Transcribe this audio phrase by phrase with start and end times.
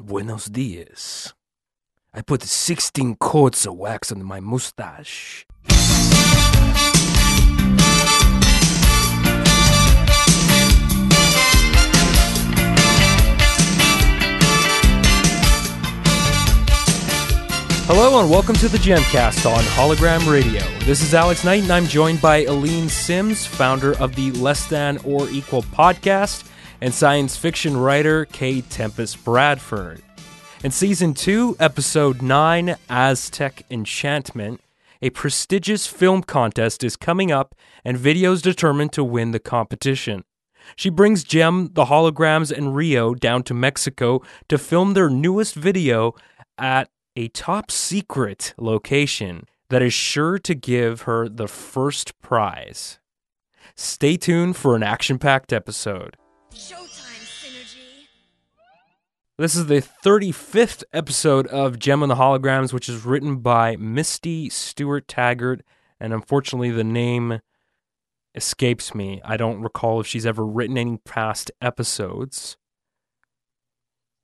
[0.00, 1.34] Buenos dias.
[2.12, 5.46] I put 16 coats of wax on my mustache.
[17.86, 20.62] Hello and welcome to the Jemcast on Hologram Radio.
[20.80, 24.98] This is Alex Knight and I'm joined by Aline Sims, founder of the Less Than
[25.04, 26.50] or Equal podcast,
[26.84, 30.02] and science fiction writer Kay Tempest Bradford.
[30.62, 34.60] In season 2, episode 9, Aztec Enchantment,
[35.00, 37.54] a prestigious film contest is coming up
[37.86, 40.24] and videos determined to win the competition.
[40.76, 46.14] She brings Jem, the holograms, and Rio down to Mexico to film their newest video
[46.58, 52.98] at a top secret location that is sure to give her the first prize.
[53.74, 56.18] Stay tuned for an action packed episode.
[56.54, 58.06] Showtime synergy.
[59.36, 64.48] This is the 35th episode of Jem and the Holograms, which is written by Misty
[64.48, 65.62] Stewart Taggart,
[65.98, 67.40] and unfortunately, the name
[68.36, 69.20] escapes me.
[69.24, 72.56] I don't recall if she's ever written any past episodes.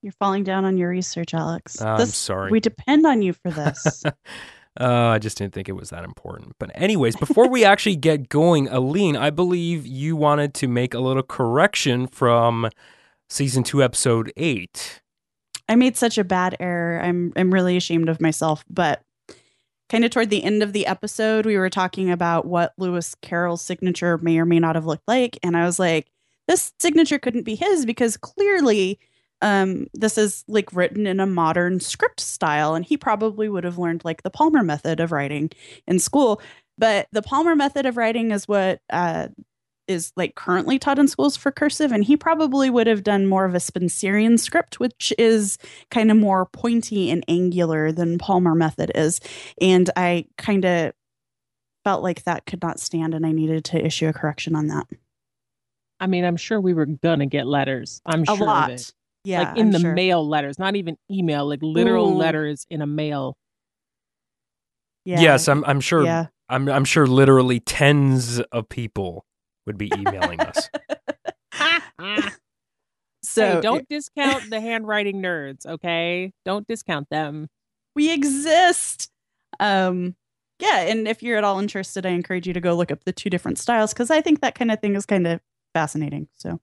[0.01, 1.83] You're falling down on your research, Alex.
[1.83, 2.53] I'm sorry.
[2.53, 4.05] We depend on you for this.
[4.79, 6.55] uh, I just didn't think it was that important.
[6.59, 11.01] But, anyways, before we actually get going, Aline, I believe you wanted to make a
[11.01, 12.71] little correction from
[13.29, 15.03] season two, episode eight.
[15.69, 17.01] I made such a bad error.
[17.01, 19.03] I'm I'm really ashamed of myself, but
[19.89, 23.63] kind of toward the end of the episode, we were talking about what Lewis Carroll's
[23.63, 26.09] signature may or may not have looked like, and I was like,
[26.49, 28.99] this signature couldn't be his because clearly
[29.43, 33.79] um this is like written in a modern script style and he probably would have
[33.79, 35.51] learned like the Palmer method of writing
[35.87, 36.41] in school.
[36.79, 39.29] But the Palmer method of writing is what uh
[39.89, 43.45] is like currently taught in schools for cursive and he probably would have done more
[43.45, 45.59] of a Spencerian script which is
[45.91, 49.21] kind of more pointy and angular than Palmer method is
[49.61, 50.93] and I kind of
[51.83, 54.87] felt like that could not stand and I needed to issue a correction on that.
[55.99, 58.01] I mean, I'm sure we were gonna get letters.
[58.07, 58.71] I'm A sure of lot.
[58.71, 58.93] it.
[59.25, 59.43] Yeah.
[59.43, 59.95] like in I'm the sure.
[59.95, 62.17] mail letters, not even email, like literal Ooh.
[62.17, 63.37] letters in a mail.
[65.05, 65.21] Yeah.
[65.21, 66.05] Yes, I'm, I'm sure.
[66.05, 66.27] Yeah.
[66.49, 69.25] I'm, I'm sure literally tens of people
[69.67, 70.69] would be emailing us.
[73.23, 76.33] So hey, don't discount the handwriting nerds, okay?
[76.45, 77.49] Don't discount them.
[77.95, 79.11] we exist.
[79.59, 80.17] Um
[80.59, 83.13] yeah, and if you're at all interested, I encourage you to go look up the
[83.13, 85.41] two different styles because I think that kind of thing is kind of
[85.75, 86.29] fascinating.
[86.37, 86.61] So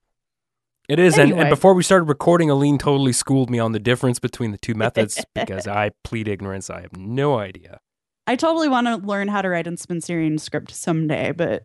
[0.87, 4.19] It is, and, and before we started recording, Aline totally schooled me on the difference
[4.19, 6.69] between the two methods because I plead ignorance.
[6.69, 7.81] I have no idea.
[8.25, 11.63] I totally want to learn how to write in Spencerian script someday, but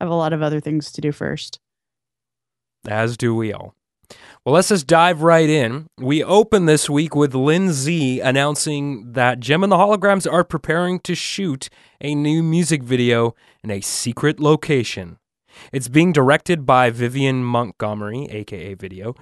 [0.00, 1.60] I have a lot of other things to do first.
[2.86, 3.74] As do we all.
[4.44, 5.86] Well, let's just dive right in.
[5.98, 11.00] We open this week with Lin Z announcing that Jem and the Holograms are preparing
[11.00, 11.70] to shoot
[12.00, 15.18] a new music video in a secret location.
[15.72, 19.14] It's being directed by Vivian Montgomery, aka Video.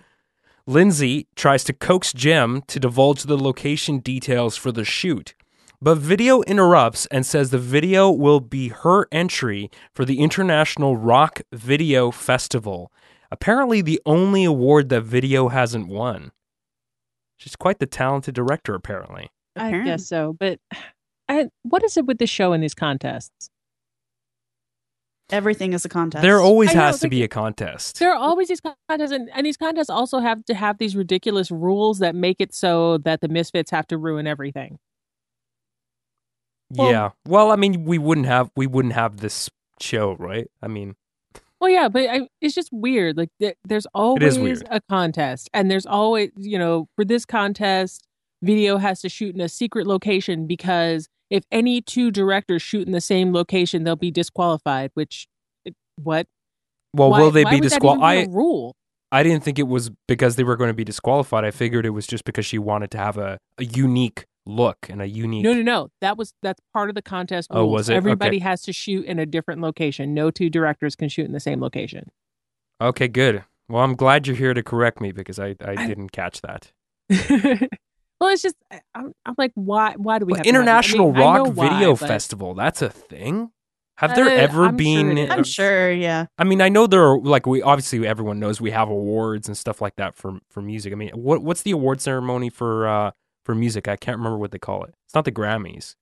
[0.66, 5.34] Lindsay tries to coax Jem to divulge the location details for the shoot.
[5.80, 11.40] But Video interrupts and says the video will be her entry for the International Rock
[11.52, 12.92] Video Festival.
[13.32, 16.30] Apparently, the only award that Video hasn't won.
[17.36, 19.30] She's quite the talented director, apparently.
[19.56, 20.36] I guess so.
[20.38, 20.60] But
[21.28, 23.50] I, what is it with the show and these contests?
[25.32, 26.22] Everything is a contest.
[26.22, 27.98] There always I know, has to like- be a contest.
[27.98, 31.50] There are always these contests, and, and these contests also have to have these ridiculous
[31.50, 34.78] rules that make it so that the misfits have to ruin everything.
[36.70, 37.10] well- yeah.
[37.26, 39.48] Well, I mean, we wouldn't have we wouldn't have this
[39.80, 40.48] show, right?
[40.62, 40.94] I mean,
[41.60, 43.16] Well, yeah, but I, it's just weird.
[43.16, 44.66] Like there, there's always weird.
[44.70, 48.06] a contest, and there's always, you know, for this contest,
[48.42, 52.92] video has to shoot in a secret location because if any two directors shoot in
[52.92, 54.90] the same location, they'll be disqualified.
[54.94, 55.26] Which,
[55.96, 56.26] what?
[56.94, 58.32] well, Why- will they be would that even disqualified?
[58.34, 58.76] rule.
[59.10, 61.44] I didn't think it was because they were going to be disqualified.
[61.44, 65.02] I figured it was just because she wanted to have a, a unique look and
[65.02, 65.44] a unique.
[65.44, 65.88] No, no, no.
[66.00, 67.94] That was that's part of the contest Oh, was it?
[67.94, 68.44] Everybody Okay.
[68.44, 70.14] has to shoot in a different location.
[70.14, 72.10] No two directors can shoot in the same location.
[72.80, 73.44] Okay, good.
[73.68, 76.72] Well, I'm glad you're here to correct me because I I- didn't catch that.
[78.22, 79.94] well, it's just I- I'm, I'm like, why?
[79.96, 80.48] Why do we Well, have to?
[80.48, 82.54] I International mean, I know Rock why, Video but- Festival.
[82.54, 83.50] That's a thing.
[83.96, 85.16] Have there Uh, ever I'm been?
[85.18, 85.30] it is.
[85.30, 86.26] I'm sure, yeah.
[86.38, 89.56] I mean, I know there are like we obviously everyone knows we have awards and
[89.56, 90.92] stuff like that for for music.
[90.92, 93.10] I mean, what what's the award ceremony for uh
[93.44, 93.86] for music?
[93.88, 94.94] I can't remember what they call it.
[95.06, 95.94] It's not the Grammys.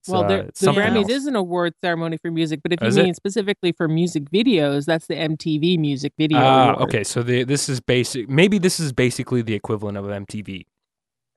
[0.00, 1.10] It's, Well, uh, there, it's the Grammys else.
[1.10, 3.04] is an award ceremony for music, but if you Is it?
[3.04, 6.76] mean specifically for music videos, that's the MTV Music Video Award.
[6.88, 8.28] okay, so the, this is basic.
[8.28, 10.66] Maybe this is basically the equivalent of MTV.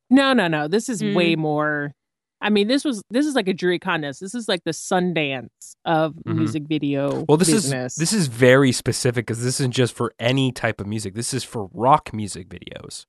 [0.09, 0.67] No, no, no.
[0.67, 1.15] This is Mm.
[1.15, 1.93] way more.
[2.39, 4.19] I mean, this was this is like a jury contest.
[4.21, 5.47] This is like the Sundance
[5.85, 6.35] of Mhm.
[6.37, 7.25] music video.
[7.27, 7.93] Well, this business.
[7.93, 11.15] is this is very specific because this isn't just for any type of music.
[11.15, 13.05] This is for rock music videos.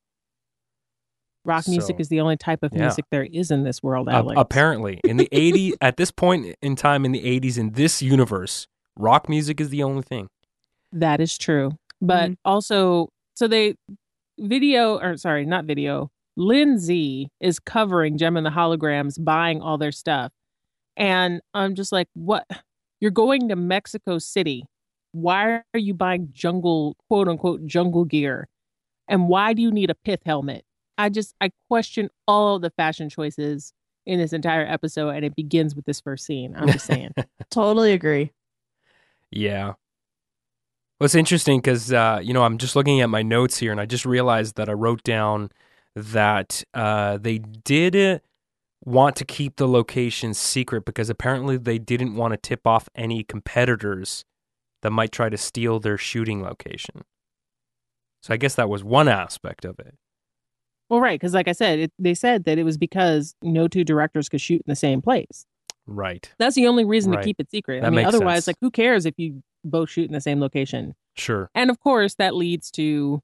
[1.44, 2.80] rock music is the only type of Yeah.
[2.82, 4.08] music there is in this world.
[4.08, 4.38] A- Alex.
[4.38, 8.66] apparently, in the 80s, at this point in time in the 80s, in this universe,
[8.98, 10.28] rock music is the only thing.
[10.92, 11.72] That is true.
[12.02, 12.36] But Mhm.
[12.44, 13.76] also, so they
[14.38, 16.10] video or sorry, not video.
[16.38, 20.32] Lindsay is covering Jem and the Holograms, buying all their stuff,
[20.96, 22.46] and I'm just like, what?
[23.00, 24.64] You're going to Mexico City.
[25.12, 28.49] Why are you buying jungle, quote unquote, jungle gear?
[29.08, 30.64] And why do you need a pith helmet?
[30.96, 33.73] I just I question all of the fashion choices
[34.06, 36.55] in this entire episode, and it begins with this first scene.
[36.56, 37.14] I'm just saying.
[37.50, 38.32] Totally agree.
[39.31, 39.75] Yeah.
[41.00, 43.81] Well, it's interesting because, uh, you know, I'm just looking at my notes here and
[43.81, 45.50] I just realized that I wrote down
[46.02, 48.20] that uh, they did
[48.84, 53.22] want to keep the location secret because apparently they didn't want to tip off any
[53.24, 54.24] competitors
[54.82, 57.02] that might try to steal their shooting location.
[58.22, 59.94] So I guess that was one aspect of it.
[60.88, 63.84] Well, right, because like I said, it, they said that it was because no two
[63.84, 65.44] directors could shoot in the same place.
[65.86, 66.30] Right.
[66.38, 67.20] That's the only reason Right.
[67.20, 67.78] to keep it secret.
[67.78, 68.46] I That mean, makes otherwise, sense.
[68.48, 70.94] like, who cares if you both shoot in the same location?
[71.16, 71.50] Sure.
[71.54, 73.22] And of course, that leads to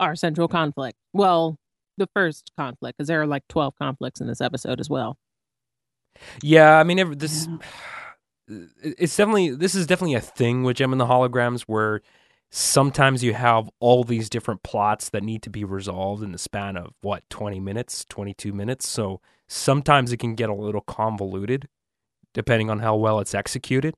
[0.00, 0.98] our central conflict.
[1.12, 1.58] Well,
[1.96, 5.16] the first conflict, because there are like twelve conflicts in this episode as well.
[6.42, 7.48] Yeah, I mean, this
[8.48, 12.02] it's definitely this is definitely a thing with Jem and the Holograms where
[12.50, 16.76] sometimes you have all these different plots that need to be resolved in the span
[16.76, 18.88] of what 20 minutes, 22 minutes.
[18.88, 21.68] So sometimes it can get a little convoluted
[22.34, 23.94] depending on how well it's executed.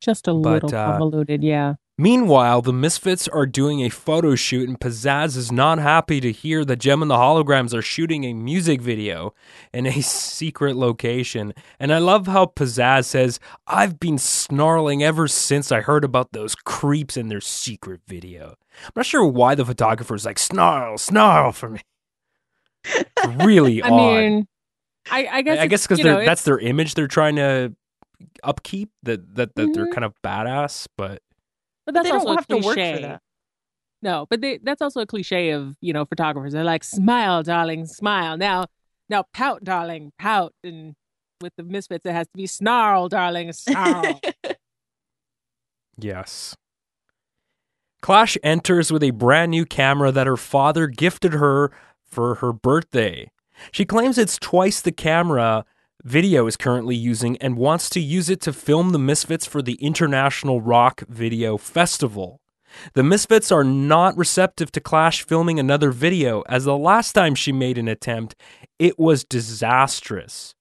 [0.00, 1.74] Just a But, little uh, convoluted, yeah.
[1.96, 6.64] Meanwhile, the Misfits are doing a photo shoot, and Pizzazz is not happy to hear
[6.64, 9.32] that Jem and the Holograms are shooting a music video
[9.72, 11.54] in a secret location.
[11.78, 13.38] And I love how Pizzazz says,
[13.68, 18.56] I've been snarling ever since I heard about those creeps in their secret video.
[18.86, 21.80] I'm not sure why the photographer is like, snarl, snarl for me.
[22.86, 23.96] It's really I odd.
[23.96, 24.48] mean,
[25.12, 27.72] I, I guess I, I guess because that's their image they're trying to
[28.42, 29.92] upkeep, that, that, that they're Mhm.
[29.92, 31.20] kind of badass, but.
[31.86, 33.22] But But that's they don't also a have to work for that.
[34.02, 36.52] No, but they, that's also a cliche of you know photographers.
[36.52, 38.66] They're like, "Smile, darling, smile." Now,
[39.08, 40.52] now, pout, darling, pout.
[40.62, 40.94] And
[41.40, 44.20] with the misfits, it has to be snarl, darling, snarl.
[45.96, 46.56] Yes.
[48.02, 51.70] Clash enters with a brand new camera that her father gifted her
[52.04, 53.30] for her birthday.
[53.70, 55.64] She claims it's twice the camera
[56.04, 59.76] Video is currently using and wants to use it to film the Misfits for the
[59.76, 62.42] International Rock Video Festival.
[62.92, 67.52] The Misfits are not receptive to Clash filming another video, as the last time she
[67.52, 68.34] made an attempt,
[68.78, 70.54] it was disastrous.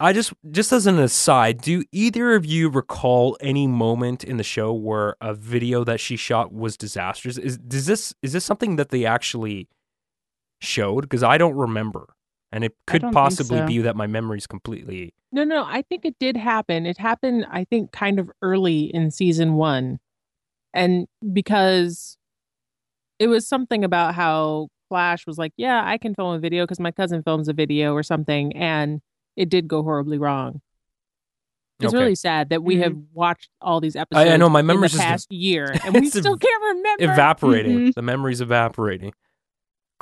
[0.00, 4.42] I just just as an aside, do either of you recall any moment in the
[4.42, 7.38] show where a video that she shot was disastrous?
[7.38, 9.68] Is does this is this something that they actually
[10.60, 11.02] showed?
[11.02, 12.08] Because I don't remember,
[12.52, 13.66] and it could possibly so.
[13.66, 15.14] be that my memory's completely.
[15.32, 16.84] no, no, I think it did happen.
[16.86, 19.98] It happened, I think, kind of early in season one,
[20.74, 22.16] and because
[23.18, 26.80] it was something about how Flash was like, "Yeah, I can film a video because
[26.80, 29.00] my cousin films a video or something," and
[29.36, 30.60] it did go horribly wrong.
[31.80, 32.02] It's Okay.
[32.02, 32.82] really sad that we Mhm.
[32.82, 34.28] have watched all these episodes.
[34.30, 37.12] I know, my in memory's the just past year, and we still ev- can't remember.
[37.12, 37.78] evaporating.
[37.78, 37.94] Mhm.
[37.94, 39.12] The memory's evaporating.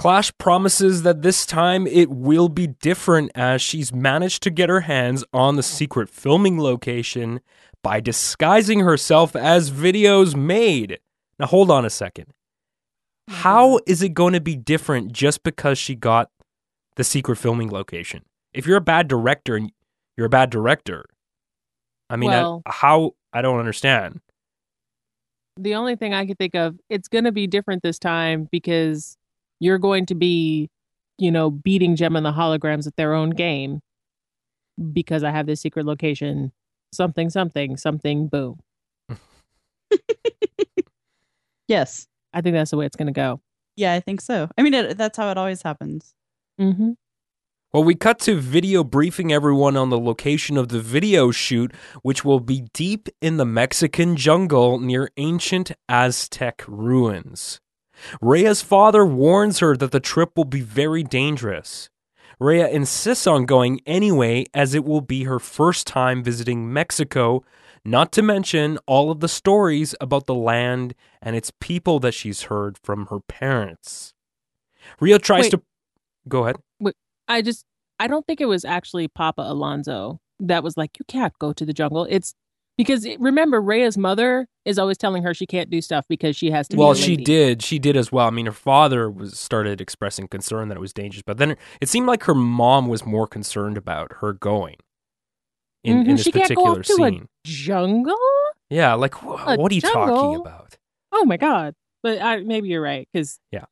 [0.01, 4.81] Clash promises that this time it will be different as she's managed to get her
[4.81, 7.41] hands on the secret filming location
[7.83, 11.01] by disguising herself as videos made.
[11.39, 12.33] Now, hold on a second.
[13.29, 16.31] How is it going to be different just because she got
[16.97, 18.23] the secret filming location?
[18.55, 19.71] If you're a bad director and
[20.17, 21.05] you're a bad director,
[22.09, 23.17] I mean, I- how?
[23.35, 24.23] I don't understand.
[25.59, 29.19] the only thing I can think of, it's going to be different this time because
[29.61, 30.69] you're going to be,
[31.19, 33.81] you know, beating Jem and the holograms at their own game
[34.93, 36.53] because I have this secret location.
[36.93, 38.59] Something, something, something, boom.
[41.69, 42.09] yes.
[42.33, 43.41] I think that's the way it's going to go.
[43.77, 44.49] Yeah, I think so.
[44.59, 46.15] I mean, it, that's how it always happens.
[46.61, 46.93] Mm-hmm.
[47.73, 52.25] Well, we cut to video briefing everyone on the location of the video shoot, which
[52.25, 57.61] will be deep in the Mexican jungle near ancient Aztec ruins.
[58.23, 61.91] Raya's father warns her that the trip will be very dangerous.
[62.41, 67.45] Raya insists on going anyway, as it will be her first time visiting Mexico,
[67.85, 72.45] not to mention all of the stories about the land and its people that she's
[72.45, 74.15] heard from her parents.
[75.01, 75.51] Rio tries Wait.
[75.51, 75.63] to
[76.29, 76.57] go ahead.
[77.29, 77.65] I just
[78.01, 81.65] I don't think it was actually Papa Alonso that was like, you can't go to
[81.65, 82.07] the jungle.
[82.09, 82.35] It's
[82.83, 86.67] because remember, Raya's mother is always telling her she can't do stuff because she has
[86.69, 86.77] to.
[86.77, 87.25] be Well, a she lady.
[87.25, 87.63] did.
[87.63, 88.27] She did as well.
[88.27, 91.89] I mean, her father was started expressing concern that it was dangerous, but then it
[91.89, 94.77] seemed like her mom was more concerned about her going
[95.85, 96.17] in, in Mhm.
[96.17, 97.29] this She can't go particular off to a scene.
[97.45, 98.17] jungle.
[98.71, 100.77] Yeah, like wh- what are you talking about?
[101.13, 101.75] Oh my god!
[102.03, 103.65] But I, maybe you're right because Yeah.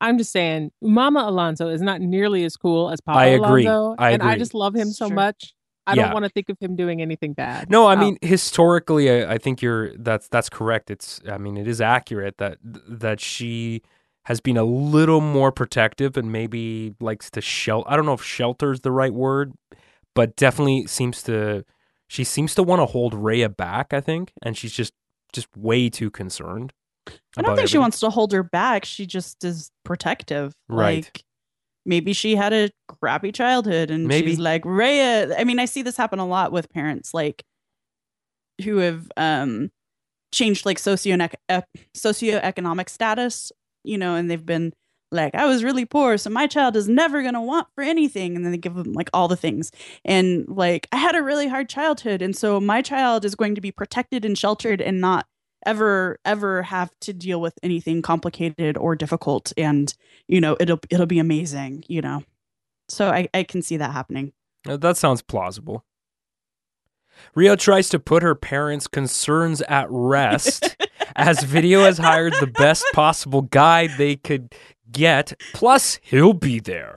[0.00, 3.66] I'm just saying, Mama Alonso is not nearly as cool as Papa I agree.
[3.66, 5.14] Alonso, I and I just love him so Sure.
[5.14, 5.54] much.
[5.90, 6.04] I Yeah.
[6.04, 7.70] don't want to think of him doing anything bad.
[7.70, 7.98] No, I Oh.
[7.98, 10.90] mean historically, I, I think you're that's that's correct.
[10.90, 13.82] It's I mean it is accurate that that she
[14.24, 17.90] has been a little more protective and maybe likes to shelter.
[17.90, 19.52] I don't know if shelter is the right word,
[20.14, 21.64] but definitely seems to
[22.08, 23.92] she seems to want to hold Raya back.
[23.92, 24.92] I think, and she's just
[25.32, 26.72] just way too concerned.
[27.08, 28.84] I don't about think she wants to hold her back.
[28.84, 30.54] She just is protective.
[30.68, 31.04] Right.
[31.04, 31.24] Like
[31.86, 34.30] maybe she had a crappy childhood and Maybe.
[34.30, 35.34] she's like, Raya.
[35.38, 37.44] I mean, I see this happen a lot with parents like
[38.64, 39.70] who have um
[40.32, 41.16] changed like socio
[41.96, 43.52] socioeconomic status,
[43.84, 44.72] you know, and they've been
[45.12, 48.36] like, I was really poor, so my child is never gonna want for anything.
[48.36, 49.72] And then they give them like all the things.
[50.04, 53.60] And like, I had a really hard childhood, and so my child is going to
[53.60, 55.26] be protected and sheltered and not
[55.66, 59.94] ever ever have to deal with anything complicated or difficult and
[60.28, 62.22] you know it'll it'll be amazing you know
[62.88, 64.32] so i i can see that happening
[64.64, 65.84] That sounds plausible.
[67.34, 70.74] Rio tries to put her parents' concerns at rest
[71.16, 74.54] as Video has hired the best possible guide they could
[74.90, 75.34] get.
[75.52, 76.94] Plus, he'll be there.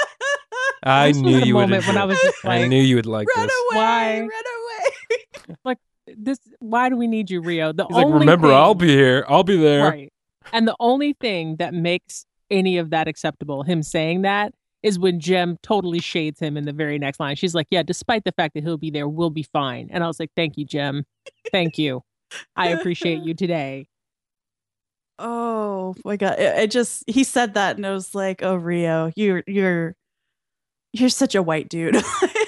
[0.82, 1.70] I knew the you would.
[1.70, 3.56] when I was just I knew you would like run this.
[3.72, 4.18] away Why?
[4.20, 5.76] run away
[6.16, 6.38] this.
[6.58, 7.72] Why do we need you, Rio?
[7.72, 9.24] The He's like, only remember, thing- I'll be here.
[9.28, 9.84] I'll be there.
[9.84, 10.12] Right.
[10.52, 15.18] And the only thing that makes any of that acceptable, him saying that, is when
[15.18, 17.34] Jem totally shades him in the very next line.
[17.34, 19.88] She's like, Yeah, despite the fact that he'll be there, we'll be fine.
[19.90, 21.04] And I was like, Thank you, Jem.
[21.50, 22.02] Thank you.
[22.54, 23.88] I appreciate you today.
[25.18, 29.10] oh my god it, I just he said that and i was like oh rio
[29.16, 29.94] you're you're
[30.92, 31.96] you're such a white dude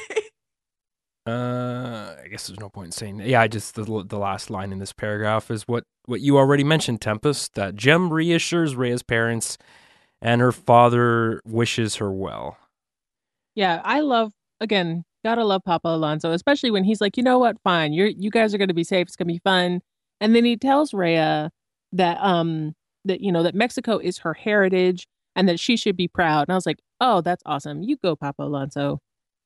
[1.28, 3.20] Uh, I guess there's no point in saying.
[3.20, 6.64] Yeah, I just the the last line in this paragraph is what what you already
[6.64, 7.54] mentioned, Tempest.
[7.54, 9.58] That Jem reassures Raya's parents,
[10.22, 12.56] and her father wishes her well.
[13.54, 17.56] Yeah, I love again, gotta love Papa Alonso, especially when he's like, you know what,
[17.62, 19.80] fine, you're you guys are gonna be safe, it's gonna be fun.
[20.20, 21.50] And then he tells Raya
[21.92, 25.06] that um that you know that Mexico is her heritage
[25.36, 26.48] and that she should be proud.
[26.48, 27.82] And I was like, oh, that's awesome.
[27.82, 29.00] You go, Papa Alonso.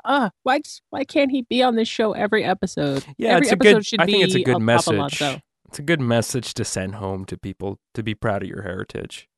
[0.04, 3.04] Ah, why why can't he be on this show every episode?
[3.18, 3.86] Yeah, every it's a episode good.
[3.86, 4.94] should I think it's a good of message.
[4.94, 5.40] Alonso.
[5.68, 9.28] It's a good message to send home to people to be proud of your heritage.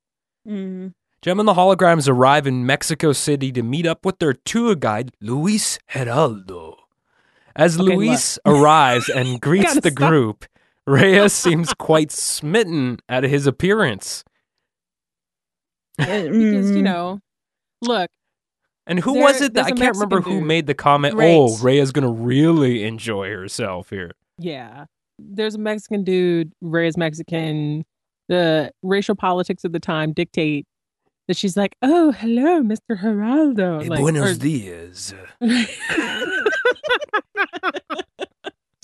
[0.49, 0.92] mm.
[1.23, 5.12] Jem and the holograms arrive in Mexico City to meet up with their tour guide,
[5.23, 6.75] Luis Geraldo.
[7.56, 9.94] As Okay, Luis arrives and greets the stop.
[9.94, 10.44] group,
[10.87, 14.23] Raya seems quite smitten at his appearance.
[15.97, 17.21] because you know,
[17.80, 18.11] look,
[18.87, 21.14] And who There- was it that I can't remember Mexican who made the comment?
[21.14, 21.29] Right.
[21.31, 24.12] Oh, Raya's gonna really enjoy herself here.
[24.38, 24.87] Yeah.
[25.19, 27.85] There's a Mexican dude, Raya's Mexican.
[28.29, 30.67] The racial politics of the time dictate
[31.29, 32.99] that she's like, oh, hello, Mr.
[33.00, 33.83] Geraldo.
[33.83, 35.14] Hey, Like, buenos or- dias.
[35.41, 36.50] it's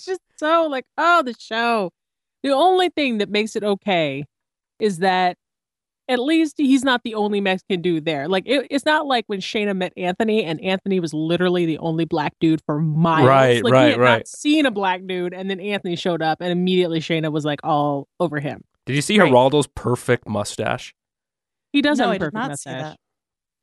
[0.06, 1.90] just so like, oh, the show.
[2.42, 4.24] The only thing that makes it okay
[4.78, 5.36] is that
[6.10, 8.28] at least he's not the only Mexican dude there.
[8.28, 12.04] Like, it, it's not like when Shana met Anthony and Anthony was literally the only
[12.04, 13.26] black dude for miles.
[13.28, 14.18] Right, like, right, we had right.
[14.18, 17.60] Not seen a black dude, and then Anthony showed up, and immediately Shana was like
[17.62, 18.62] all over him.
[18.86, 19.30] Did you see Right.
[19.32, 20.94] Geraldo's perfect mustache?
[21.72, 22.96] He does no have i a did perfect not see mustache.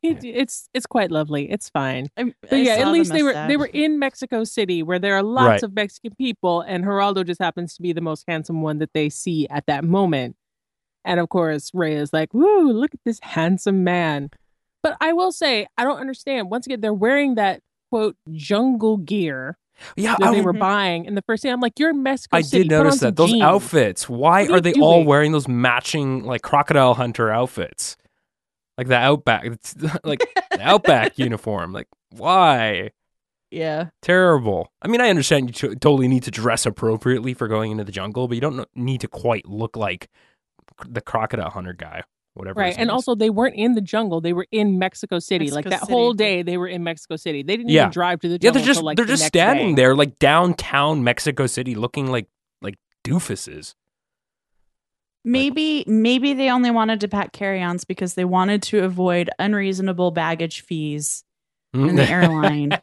[0.02, 1.52] that He, it's it's quite lovely.
[1.52, 2.08] It's fine.
[2.16, 5.00] I, But yeah, saw at the least they were they were in Mexico City where
[5.00, 5.64] there are lots Right.
[5.64, 9.10] of Mexican people, and Geraldo just happens to be the most handsome one that they
[9.10, 10.36] see at that moment.
[11.08, 14.30] And of course, Ray is like, "Woo, look at this handsome man."
[14.84, 16.52] But I will say, I don't understand.
[16.52, 17.62] Once again, they're wearing that
[17.92, 19.58] quote jungle gear
[19.96, 20.60] Yeah, that they I, were Mhm.
[20.60, 21.50] buying in the first day.
[21.50, 22.64] I'm like, "You're in Mexico I City.
[22.64, 23.16] did Put notice that.
[23.16, 24.10] Those jeans." outfits.
[24.10, 27.96] Why are are you they all wearing those matching like crocodile hunter outfits?
[28.78, 29.44] Like the outback,
[30.04, 30.20] like
[30.52, 31.72] the outback uniform.
[31.74, 32.92] Like why?
[33.50, 34.70] yeah Terrible.
[34.82, 37.94] I mean, I understand you t- totally need to dress appropriately for going into the
[37.94, 40.10] jungle, but you don't need to quite look like
[40.88, 42.60] the crocodile hunter guy, whatever.
[42.60, 42.76] Right.
[42.78, 44.22] And also they weren't in the jungle.
[44.22, 45.50] They were in Mexico City.
[45.52, 47.44] like Mexico that whole day they were in Mexico City.
[47.44, 47.84] They didn't Yeah.
[47.84, 49.82] even drive to the yeah, they're just like, they're the just standing day.
[49.84, 52.28] there like downtown Mexico City, looking like
[52.62, 53.74] like doofuses.
[55.24, 60.62] Maybe maybe they only wanted to pack carry-ons because they wanted to avoid unreasonable baggage
[60.62, 61.26] fees
[61.74, 62.80] in the airline.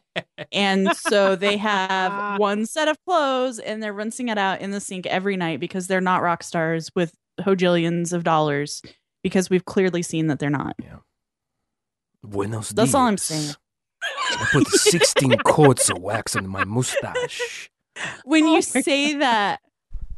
[0.53, 4.81] And so they have one set of clothes and they're rinsing it out in the
[4.81, 8.83] sink every night because they're not rock stars with hojillions of dollars
[9.23, 10.77] because we've clearly seen that they're not.
[12.23, 13.55] Buenos That's all I'm saying.
[14.03, 17.71] I put 16 coats of wax on my mustache.
[18.25, 19.61] When Oh you my say that,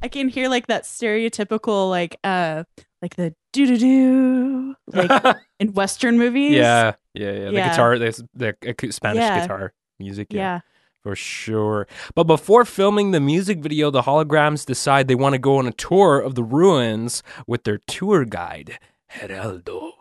[0.02, 2.64] I can hear like that stereotypical like uh
[3.02, 6.52] like the doo doo doo like in western movies.
[6.52, 7.44] yeah, yeah, yeah.
[7.46, 7.68] The Yeah.
[7.70, 9.40] guitar, the, the ac- Spanish Yeah.
[9.40, 10.28] guitar music.
[10.30, 10.40] Yeah.
[10.40, 10.60] Yeah.
[11.06, 11.86] For sure.
[12.16, 15.70] But before filming the music video, the holograms decide they want to go on a
[15.70, 18.80] tour of the ruins with their tour guide,
[19.12, 19.92] Geraldo.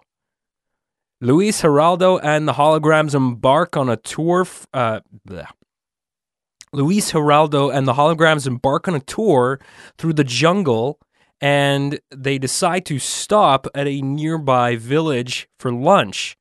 [1.21, 4.41] Luis Geraldo and the holograms embark on a tour.
[4.41, 5.45] F- uh, bleh.
[6.73, 9.59] Luis Geraldo and the holograms embark on a tour
[9.99, 10.99] through the jungle
[11.39, 16.35] and they decide to stop at a nearby village for lunch.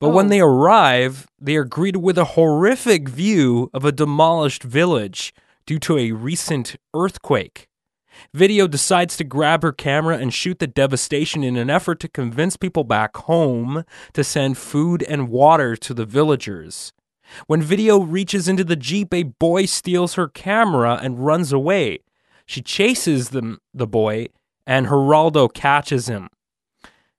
[0.00, 0.28] But when Oh.
[0.28, 5.34] they arrive, they are greeted with a horrific view of a demolished village
[5.66, 7.68] due to a recent earthquake.
[8.34, 12.56] Video decides to grab her camera and shoot the devastation in an effort to convince
[12.56, 16.92] people back home to send food and water to the villagers.
[17.46, 22.00] When Video reaches into the Jeep, a boy steals her camera and runs away.
[22.46, 24.28] She chases the, the boy,
[24.66, 26.28] and Geraldo catches him.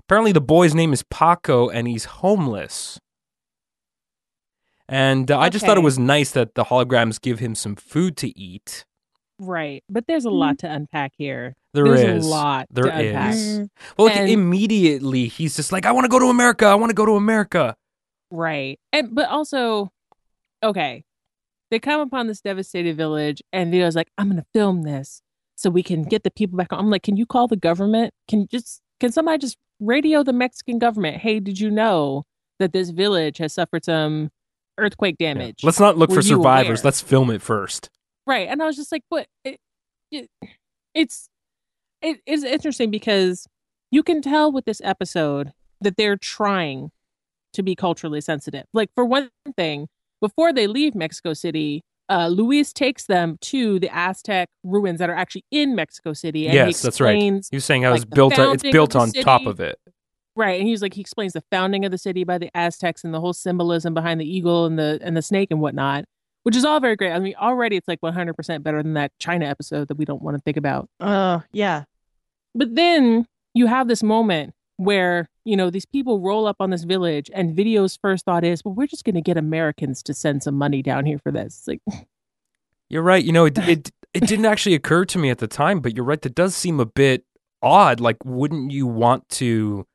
[0.09, 2.99] Apparently, the boy's name is Paco, and he's homeless.
[4.87, 8.17] And uh, I just thought it was nice that the holograms give him some food
[8.17, 8.85] to eat.
[9.37, 9.83] Right.
[9.87, 11.55] But there's a lot to unpack here.
[11.75, 12.25] There there's is.
[12.25, 13.69] a lot There to unpack.
[13.97, 16.65] Well, like, And- immediately he's just like, "I want to go to America.
[16.65, 17.75] I want to go to America."
[18.31, 18.79] Right.
[18.91, 19.91] And but also,
[20.63, 21.03] okay.
[21.69, 25.21] They come upon this devastated village and Video's like, I'm gonna film this
[25.55, 26.69] so we can get the people back.
[26.71, 28.11] I'm like, can you call the government?
[28.27, 31.17] Can just can somebody just radio the Mexican government?
[31.17, 32.23] Hey, did you know
[32.59, 34.29] that this village has suffered some
[34.77, 35.33] earthquake Yeah.
[35.33, 35.63] damage?
[35.63, 36.79] Let's not look Were for survivors.
[36.81, 36.87] aware?
[36.87, 37.89] Let's film it first.
[38.27, 38.47] Right.
[38.47, 39.27] And I was just like, what?
[39.43, 39.59] It,
[40.11, 40.29] it,
[40.93, 41.29] it's
[42.01, 43.45] it is interesting because
[43.91, 46.91] you can tell with this episode that they're trying
[47.53, 48.65] to be culturally sensitive.
[48.73, 49.87] Like for one thing,
[50.21, 55.15] before they leave Mexico City, uh, Luis takes them to the Aztec ruins that are
[55.15, 56.45] actually in Mexico City.
[56.45, 57.15] And he yes, that's right.
[57.15, 58.33] explains- He was saying how like, it's the built.
[58.37, 59.77] It's built on the top of it.
[60.35, 63.13] Right, and he's like he explains the founding of the city by the Aztecs and
[63.13, 66.05] the whole symbolism behind the eagle and the and the snake and whatnot,
[66.43, 67.11] which is all very great.
[67.11, 70.21] I mean, already it's like 100 percent better than that China episode that we don't
[70.21, 70.87] want to think about.
[71.01, 71.83] Oh, yeah.
[72.55, 76.83] But then you have this moment where you know these people roll up on this
[76.83, 80.43] village, and Video's first thought is, "Well, we're just going to get Americans to send
[80.43, 81.81] some money down here for this." Like,
[82.89, 83.23] You're right.
[83.23, 86.05] You know, it it it didn't actually occur to me at the time, but you're
[86.05, 86.21] right.
[86.21, 87.25] That does seem a bit
[87.61, 87.99] odd.
[87.99, 89.85] Like, wouldn't you want to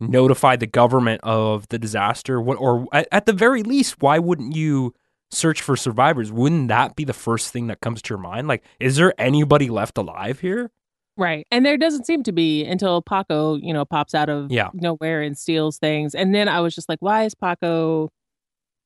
[0.00, 2.40] notify the government of the disaster?
[2.40, 4.94] What, or at the very least, why wouldn't you
[5.30, 6.32] search for survivors?
[6.32, 8.48] Wouldn't that be the first thing that comes to your mind?
[8.48, 10.70] Like, is there anybody left alive here?
[11.18, 11.46] Right.
[11.50, 14.70] And there doesn't seem to be until Paco, you know, pops out of Yeah.
[14.72, 16.14] nowhere and steals things.
[16.14, 18.08] And then I was just like, why is Paco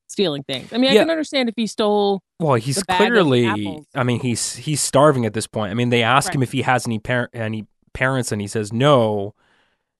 [0.08, 0.72] stealing things?
[0.72, 2.22] I mean, I can understand if he stole.
[2.40, 3.46] Well, he's clearly.
[3.94, 5.70] I mean, he's he's starving at this point.
[5.70, 8.72] I mean, they ask him if he has any par- any parents, and he says
[8.72, 9.34] no.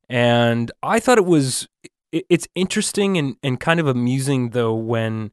[0.08, 1.68] And I thought it was
[2.12, 5.32] it, it's interesting and and kind of amusing though when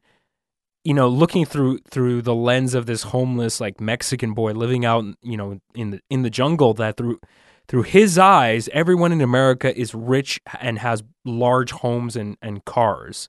[0.84, 5.04] you know looking through through the lens of this homeless like Mexican boy living out
[5.22, 7.20] you know in the in the jungle that through
[7.68, 13.28] through his eyes everyone in America is rich and has large homes and and cars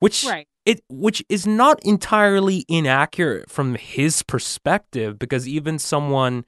[0.00, 0.46] which Right.
[0.66, 6.44] it which is not entirely inaccurate from his perspective because even someone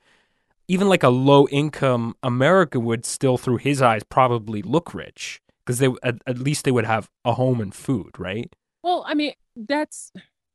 [0.68, 5.78] even like a low income America would still through his eyes probably look rich because
[5.78, 8.52] they at, at least they would have a home and food, right?
[8.86, 10.12] Well, I mean, that's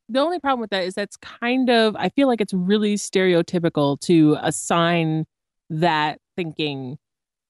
[0.08, 4.00] the only problem with that is that's kind of, I feel like it's really stereotypical
[4.02, 5.26] to assign
[5.70, 6.98] that thinking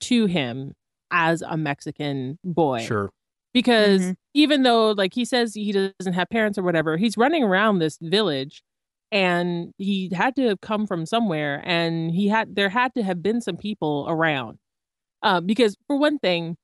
[0.02, 0.74] to him
[1.12, 2.80] as a Mexican boy.
[2.80, 3.12] Sure.
[3.54, 4.16] because Mhm.
[4.34, 7.98] even though like he says he doesn't have parents or whatever he's running around this
[8.02, 8.64] village
[9.12, 13.22] and he had to have come from somewhere and he had there had to have
[13.22, 14.58] been some people around
[15.22, 16.56] uh, because for one thing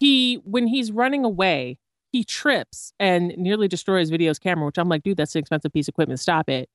[0.00, 1.76] he when he's running away
[2.14, 5.88] he trips and nearly destroys video's camera which i'm like dude that's an expensive piece
[5.88, 6.68] of equipment stop it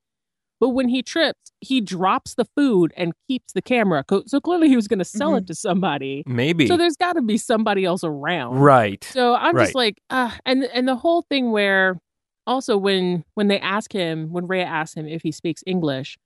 [0.60, 4.76] but when he trips he drops the food and keeps the camera so clearly he
[4.76, 6.68] was going to sell it to somebody Maybe.
[6.68, 9.04] so there's got to be somebody else around right.
[9.04, 9.64] so I'm Right.
[9.66, 11.98] just like, uh, and and the whole thing where
[12.46, 16.18] also when when they ask him when Raya asks him if he speaks English,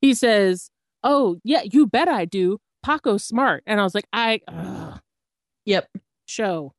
[0.00, 0.70] he says,
[1.02, 2.58] "Oh yeah, you bet I do.
[2.82, 3.62] Paco's smart.
[3.66, 5.00] And I was like, I, ugh,
[5.64, 5.88] Yep.
[6.26, 6.72] show.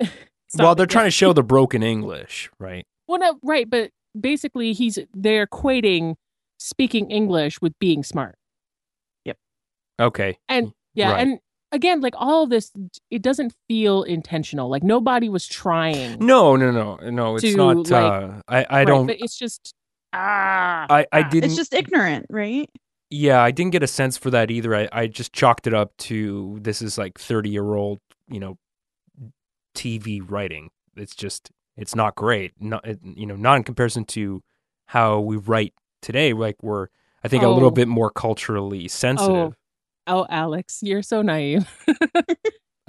[0.58, 2.86] well, they're trying to show the broken English, right?
[3.06, 3.68] Well, no, right.
[3.68, 6.14] But basically, he's, they're equating
[6.58, 8.36] speaking English with being smart.
[9.24, 9.36] Yep.
[10.00, 10.38] Okay.
[10.48, 11.12] And yeah.
[11.12, 11.20] Right.
[11.20, 11.38] And
[11.72, 12.70] again, like all of this,
[13.10, 14.68] it doesn't feel intentional.
[14.68, 16.18] Like nobody was trying.
[16.24, 17.34] No, no, no, no.
[17.36, 17.90] It's To, not.
[17.90, 18.86] like- uh, I, I right?
[18.86, 19.06] don't.
[19.06, 19.74] But it's just,
[20.12, 20.86] ah.
[20.88, 21.22] I, I ah.
[21.28, 21.44] didn't.
[21.44, 22.70] It's just ignorant, right?
[23.10, 24.74] Yeah, I didn't get a sense for that either.
[24.74, 28.56] I, I just chalked it up to this is like 30 year old, you know,
[29.74, 30.70] TV writing.
[30.96, 32.52] It's just, it's not great.
[32.60, 34.42] Not, you know, not in comparison to
[34.86, 36.32] how we write today.
[36.32, 36.88] Like we're,
[37.22, 37.72] I think, a little Oh.
[37.72, 39.54] bit more culturally sensitive.
[40.06, 41.66] Oh, Alex, you're so naive.
[41.88, 41.94] I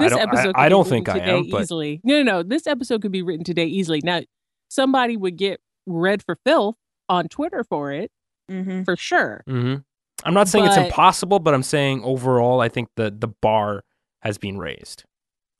[0.03, 2.01] this don't- I- episode could I don't written think I today am, but- easily.
[2.03, 2.43] No, no, no.
[2.43, 4.01] This episode could be written today easily.
[4.03, 4.21] Now,
[4.67, 6.75] somebody would get read for filth
[7.09, 8.11] on Twitter for it,
[8.51, 8.83] Mm-hmm.
[8.83, 9.41] for sure.
[9.47, 9.75] hmm
[10.23, 13.83] I'm not saying it's impossible, but I'm saying overall, I think the the bar
[14.21, 15.03] has been raised,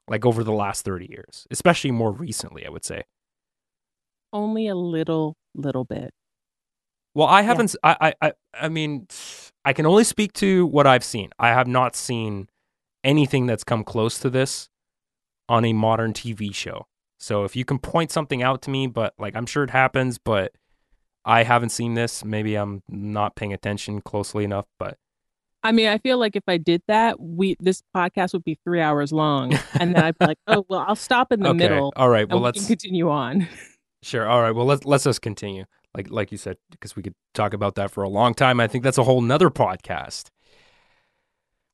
[0.07, 2.65] like over the last 30 years, especially more recently.
[2.65, 3.03] I would say.
[4.33, 6.11] Only a little, little bit.
[7.13, 7.75] Well, I haven't.
[7.81, 9.07] I, I, I mean,
[9.63, 11.29] I can only speak to what I've seen.
[11.39, 12.49] I have not seen
[13.05, 14.69] anything that's come close to this
[15.47, 16.87] on a modern TV show.
[17.17, 20.17] So if you can point something out to me, but like I'm sure it happens,
[20.17, 20.51] but
[21.23, 22.25] I haven't seen this.
[22.25, 24.65] Maybe I'm not paying attention closely enough.
[24.77, 24.97] But
[25.65, 28.81] I mean, I feel like if I did that, we this podcast would be three
[28.81, 31.91] hours long, and then I'd be like, "Oh, well, I'll stop in the okay, middle,
[31.95, 32.29] all right.
[32.29, 33.47] Well, we let's continue on."
[34.03, 34.27] Sure.
[34.27, 34.51] All right.
[34.51, 35.65] Well, let's let's just continue.
[35.95, 38.59] Like like you said, because we could talk about that for a long time.
[38.59, 40.29] I think that's a whole nother podcast.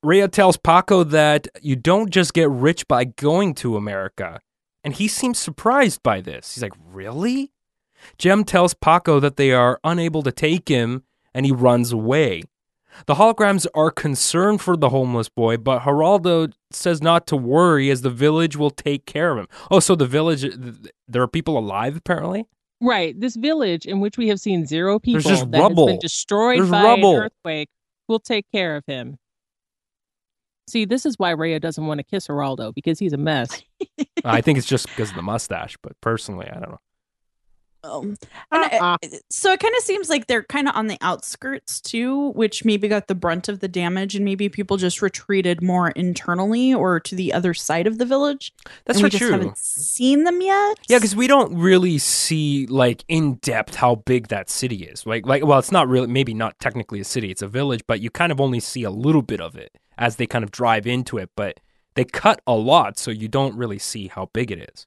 [0.02, 4.40] Raya tells Paco that you don't just get rich by going to America,
[4.82, 6.54] and he seems surprised by this.
[6.54, 7.52] He's like, "Really?"
[8.16, 11.02] Jem tells Paco that they are unable to take him,
[11.34, 12.44] and he runs away.
[13.06, 18.02] The holograms are concerned for the homeless boy, but Geraldo says not to worry as
[18.02, 19.48] the village will take care of him.
[19.70, 20.44] Oh, so the village,
[21.08, 22.46] there are people alive apparently?
[22.80, 25.98] Right, this village in which we have seen zero people There's just that has been
[26.00, 27.16] destroyed There's by rubble.
[27.16, 27.68] an earthquake
[28.08, 29.18] will take care of him.
[30.68, 33.62] See, this is why Raya doesn't want to kiss Geraldo because he's a mess.
[34.24, 36.80] I think it's just because of the mustache, but personally, I don't know.
[37.84, 38.16] Um,
[38.50, 38.96] and I- Uh-uh.
[39.28, 42.86] so it kind of seems like they're kind of on the outskirts too, which maybe
[42.88, 47.14] got the brunt of the damage, and maybe people just retreated more internally or to
[47.14, 48.52] the other side of the village.
[48.84, 49.32] That's and we for just true.
[49.32, 50.78] haven't seen them yet.
[50.88, 55.04] Yeah, because we don't really see like in depth how big that city is.
[55.06, 58.00] Like, like, well, it's not really, maybe not technically a city; it's a village, but
[58.00, 60.86] you kind of only see a little bit of it as they kind of drive
[60.86, 61.30] into it.
[61.36, 61.58] But
[61.94, 64.86] they cut a lot, so you don't really see how big it is.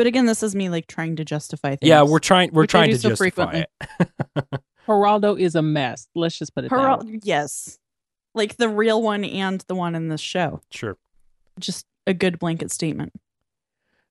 [0.00, 1.86] But again, this is me like trying to justify things.
[1.86, 3.66] Yeah, we're trying, we're trying to so justify frequently.
[4.00, 4.62] it.
[4.88, 6.08] Geraldo is a mess.
[6.14, 7.20] Let's just put it that way.
[7.22, 7.78] yes,
[8.34, 10.62] like the real one and the one in this show.
[10.70, 10.96] Sure.
[11.58, 13.12] Just a good blanket statement.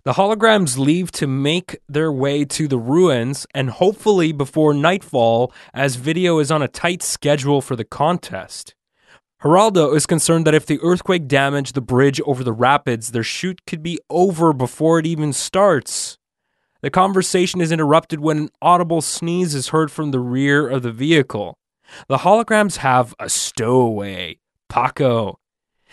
[0.04, 5.96] The holograms leave to make their way to the ruins, and hopefully before nightfall, as
[5.96, 8.76] video is on a tight schedule for the contest.
[9.42, 13.66] Geraldo is concerned that if the earthquake damaged the bridge over the rapids, their shoot
[13.66, 16.18] could be over before it even starts.
[16.82, 20.92] The conversation is interrupted when an audible sneeze is heard from the rear of the
[20.92, 21.58] vehicle.
[22.10, 25.40] The holograms have a stowaway, Paco.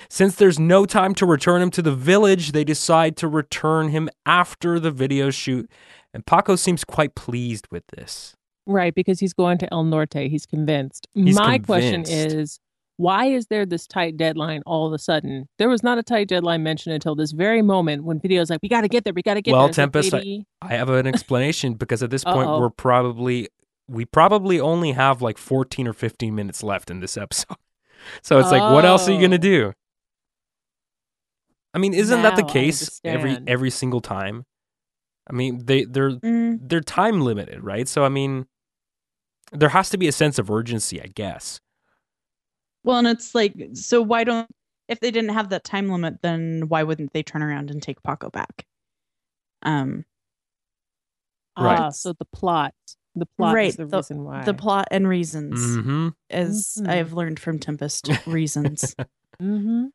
[0.08, 4.10] Since there's no time to return him to the village, they decide to return him
[4.26, 5.70] after the video shoot,
[6.12, 8.34] and Paco seems quite pleased with this.
[8.66, 10.28] Right, because he's going to El Norte.
[10.28, 11.06] He's convinced.
[11.14, 12.58] He's My question is
[12.98, 15.48] why is there this tight deadline all of a sudden?
[15.58, 18.68] There was not a tight deadline mentioned until this very moment when video's like, we
[18.68, 19.68] got to get there, we got to get Well, there.
[19.68, 22.60] Like, Tempest, I- I have an explanation because at this point Uh-oh.
[22.60, 23.48] we're probably
[23.88, 27.56] we probably only have like 14 or 15 minutes left in this episode.
[28.22, 29.40] So it's like what else are you going to Oh.
[29.40, 29.72] do?
[31.74, 34.44] I mean, isn't that the case every every single time?
[35.28, 37.86] I mean, they they're Mm, they're time limited, right?
[37.88, 38.46] So I mean,
[39.52, 41.60] there has to be a sense of urgency, I guess.
[42.86, 44.48] Well, and it's like, so why don't
[44.88, 48.00] if they didn't have that time limit, then why wouldn't they turn around and take
[48.02, 48.64] Paco back?
[49.62, 50.04] Um,
[51.58, 51.80] Right.
[51.80, 52.74] Ah, so the plot.
[53.16, 54.44] The plot Right, is the, reason why.
[54.44, 56.08] the plot and reasons, Mm-hmm.
[56.30, 56.88] as Mhm.
[56.88, 58.94] I have learned from Tempest, reasons.
[59.40, 59.86] hmm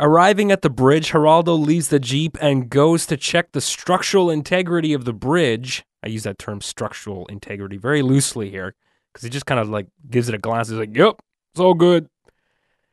[0.00, 4.94] Arriving at the bridge, Geraldo leaves the Jeep and goes to check the structural integrity
[4.94, 5.84] of the bridge.
[6.02, 8.74] I use that term structural integrity very loosely here
[9.12, 10.68] because he just kind of like gives it a glance.
[10.70, 11.20] He's like, yep,
[11.52, 12.08] it's all good.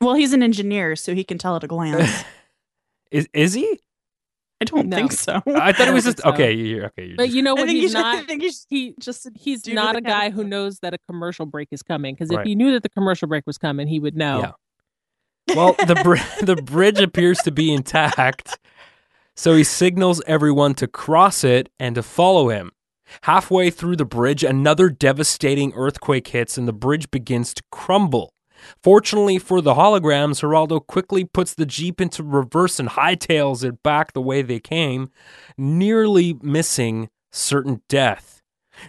[0.02, 2.24] well, he's an engineer, so he can tell at a glance.
[3.12, 3.80] Is, is he?
[4.62, 4.98] I don't No.
[4.98, 5.42] think so.
[5.48, 6.30] I thought it was just, so.
[6.30, 7.06] okay, you okay.
[7.08, 7.66] You're But just- you know what?
[7.66, 8.28] think He's you should- I not.
[8.28, 11.82] think you He just he's not a guy who knows that a commercial break is
[11.82, 12.14] coming.
[12.14, 12.46] Because if Right.
[12.46, 14.54] he knew that the commercial break was coming, he would know.
[15.48, 15.56] Yeah.
[15.56, 18.60] Well, the br- the bridge appears to be intact,
[19.36, 22.72] so he signals everyone to cross it and to follow him.
[23.22, 28.34] Halfway through the bridge, another devastating earthquake hits and the bridge begins to crumble.
[28.82, 34.14] Fortunately for the holograms, Geraldo quickly puts the Jeep into reverse and hightails it back
[34.14, 35.10] the way they came,
[35.58, 38.42] nearly missing certain death.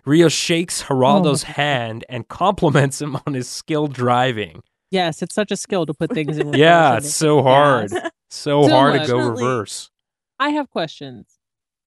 [0.04, 1.52] Rio shakes Geraldo's oh.
[1.52, 4.62] hand and compliments him on his skill driving.
[4.90, 6.58] Yes, it's such a skill to put things in reverse.
[6.58, 7.90] Yeah, it's so hard.
[7.92, 8.10] Yes.
[8.30, 9.90] So So hard to go reverse.
[10.38, 11.38] I have questions.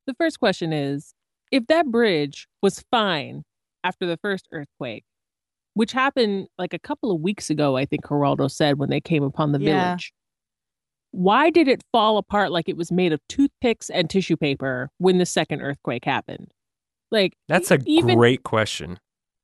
[0.08, 1.14] The first question is
[1.52, 3.44] if that bridge was fine
[3.84, 5.06] after the first earthquake,
[5.74, 9.24] which happened like a couple of weeks ago, I think Geraldo said when they came
[9.24, 9.96] upon the Yeah.
[9.96, 10.14] village,
[11.12, 15.18] why did it fall apart like it was made of toothpicks and tissue paper when
[15.20, 16.52] the second earthquake happened?
[17.12, 19.00] Like, That's a even, great question.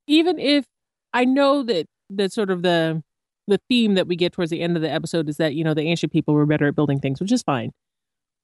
[0.06, 0.64] even if
[1.12, 3.02] I know that that sort of the
[3.46, 5.74] the theme that we get towards the end of the episode is that you know
[5.74, 7.70] the ancient people were better at building things, which is fine.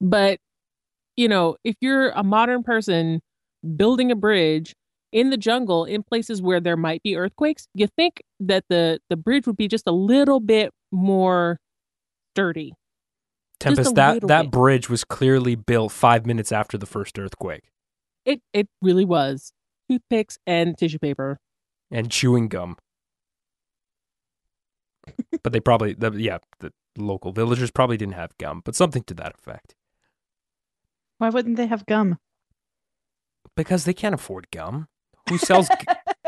[0.01, 0.39] But
[1.17, 3.21] you know, if you're a modern person
[3.77, 4.75] building a bridge
[5.13, 9.17] in the jungle in places where there might be earthquakes, you think that the the
[9.17, 11.59] bridge would be just a little bit more
[12.35, 12.75] sturdy.
[13.59, 14.51] Tempest, that, that bit.
[14.51, 17.71] bridge was clearly built five minutes after the first earthquake.
[18.25, 19.53] It it really was
[19.91, 21.39] toothpicks and tissue paper.
[21.91, 22.77] and chewing gum.
[25.43, 29.15] but they probably, the, yeah, the local villagers probably didn't have gum, but something to
[29.15, 29.75] that effect.
[31.19, 32.19] Why wouldn't they have gum?
[33.57, 34.89] Because they can't afford gum.
[35.31, 35.69] Who sells?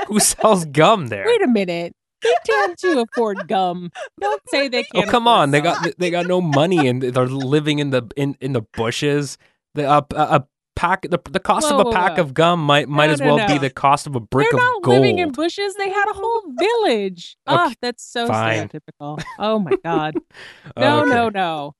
[0.07, 1.25] who sells gum there?
[1.27, 1.95] Wait a minute.
[2.23, 3.91] They tend to afford gum.
[4.21, 5.09] Don't say they oh can't.
[5.09, 5.53] Oh come on!
[5.53, 9.39] They got they got no money and they're living in the in, in the bushes.
[9.75, 12.23] The uh, a, a pack the, the cost Whoa, of a pack whoa.
[12.23, 14.59] of gum might might No, as no, well be the cost of a brick They're
[14.59, 14.97] of not gold.
[15.01, 15.75] living in bushes.
[15.77, 17.37] They had a whole village.
[17.47, 18.69] Ah, Okay, that's so fine.
[18.69, 19.23] stereotypical.
[19.39, 20.17] Oh my god.
[20.77, 21.11] No, Okay.
[21.11, 21.75] no, no.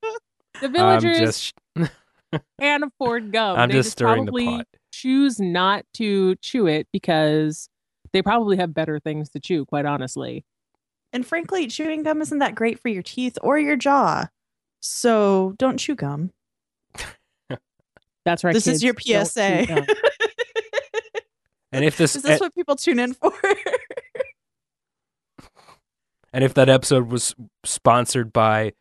[0.61, 1.53] The villagers just
[2.59, 3.57] can't afford gum.
[3.57, 4.67] I'm they just just stirring the pot.
[5.01, 7.69] Choose not to chew it because
[8.13, 9.65] they probably have better things to chew.
[9.65, 10.45] Quite honestly.
[11.11, 14.27] And frankly, chewing gum isn't that great for your teeth or your jaw.
[14.81, 16.31] So don't chew gum.
[18.25, 18.53] That's right.
[18.53, 19.85] this is your PSA.
[21.71, 23.31] And if this is this what people tune in for?
[26.31, 27.35] And if that episode was
[27.65, 28.73] sponsored by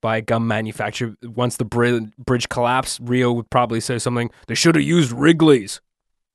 [0.00, 4.30] by a gum manufacturer, once the bri- bridge collapsed, Rio would probably say something.
[4.46, 5.80] They should have used Wrigley's.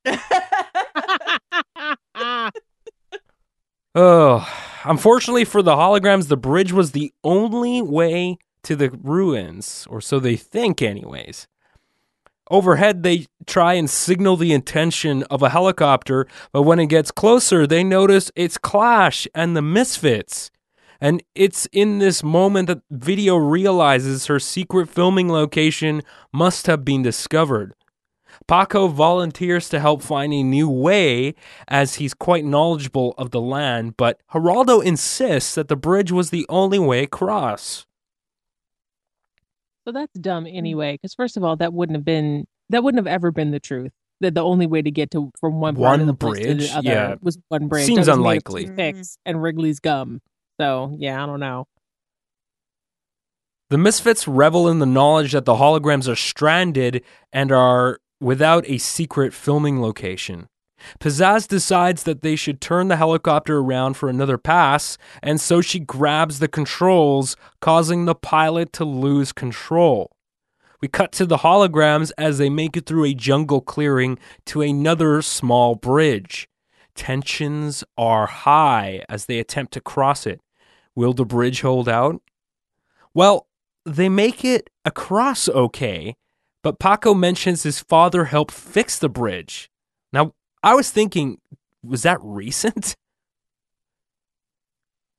[3.96, 4.48] Oh,
[4.86, 10.20] unfortunately for the holograms, the bridge was the only way to the ruins, or so
[10.20, 11.48] they think, anyways.
[12.50, 17.68] Overhead, they try and signal the intention of a helicopter, but when it gets closer,
[17.68, 20.50] they notice it's Clash and the Misfits.
[21.04, 27.02] And it's in this moment that Video realizes her secret filming location must have been
[27.02, 27.74] discovered.
[28.48, 31.36] Paco volunteers to help find a new way
[31.68, 36.46] as he's quite knowledgeable of the land, but Geraldo insists that the bridge was the
[36.48, 37.86] only way across.
[39.86, 40.94] So that's dumb anyway.
[40.94, 43.92] Because first of all, that wouldn't have been that wouldn't have ever been the truth.
[44.22, 46.56] That the only way to get to from one part One of the place to
[46.56, 46.72] bridge?
[46.72, 47.16] the other Yeah.
[47.22, 47.88] was one bridge.
[47.88, 48.66] Seems that was made of unlikely.
[48.68, 50.22] Toothpicks and Wrigley's gum.
[50.60, 51.66] So yeah, I don't know.
[53.70, 58.78] The Misfits revel in the knowledge that the holograms are stranded and are without a
[58.78, 60.48] secret filming location.
[61.00, 65.80] Pizzazz decides that they should turn the helicopter around for another pass, and so she
[65.80, 70.12] grabs the controls, causing the pilot to lose control.
[70.82, 75.22] We cut to the holograms as they make it through a jungle clearing to another
[75.22, 76.50] small bridge.
[76.94, 80.42] Tensions are high as they attempt to cross it.
[80.96, 82.22] Will the bridge hold out?
[83.14, 83.48] Well,
[83.86, 86.16] they make it across okay,
[86.62, 89.70] but Paco mentions his father helped fix the bridge.
[90.12, 91.40] Now, I was thinking,
[91.84, 92.96] was that recent?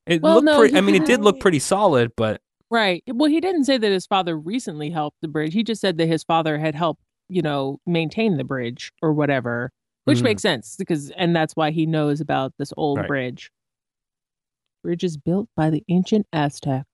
[0.07, 3.03] It Well, looked no, pretty, I mean, it did look pretty solid, but Right.
[3.07, 5.55] Well, he didn't say that his father recently helped the bridge.
[5.55, 9.71] He just said that his father had helped, you know, maintain the bridge or whatever,
[10.05, 10.25] which Mhm.
[10.25, 13.07] makes sense because, and that's why he knows about this old Right.
[13.09, 13.51] bridge.
[14.85, 16.85] Bridge is built by the ancient Aztecs.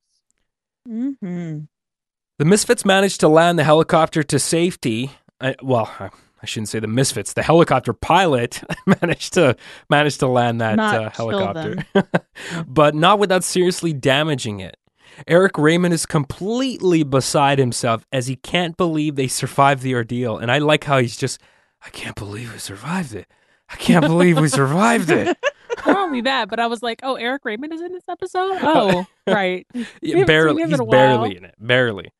[0.89, 1.59] mm-hmm.
[2.39, 5.11] The Misfits managed to land the helicopter to safety.
[5.41, 6.09] I, well, I,
[6.41, 7.33] I shouldn't say the Misfits.
[7.33, 8.63] The helicopter pilot
[9.03, 9.57] managed to
[9.91, 11.85] managed to land that Not uh, helicopter,
[12.67, 14.77] but not without seriously damaging it.
[15.27, 20.39] Eric Raymond is completely beside himself as he can't believe they survived the ordeal.
[20.39, 21.41] And I like how he's just,
[21.85, 23.27] I can't believe we survived it.
[23.69, 25.37] I can't believe we survived it.
[25.87, 28.59] Not only that, but I was like, oh, Eric Raymond is in this episode?
[28.63, 29.67] Oh, right.
[30.03, 31.55] Yeah, barely, he's barely in it.
[31.59, 32.13] Barely.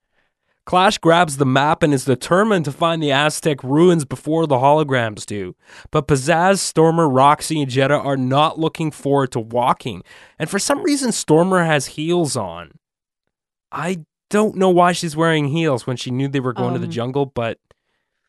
[0.67, 5.27] Clash grabs the map and is determined to find the Aztec ruins before the holograms
[5.27, 5.57] do.
[5.91, 10.03] But Pizzazz, Stormer, Roxy, and Jetta are not looking forward to walking.
[10.39, 12.73] And for some reason, Stormer has heels on.
[13.73, 16.87] I don't know why she's wearing heels when she knew they were going to the
[16.87, 17.59] Um, jungle, but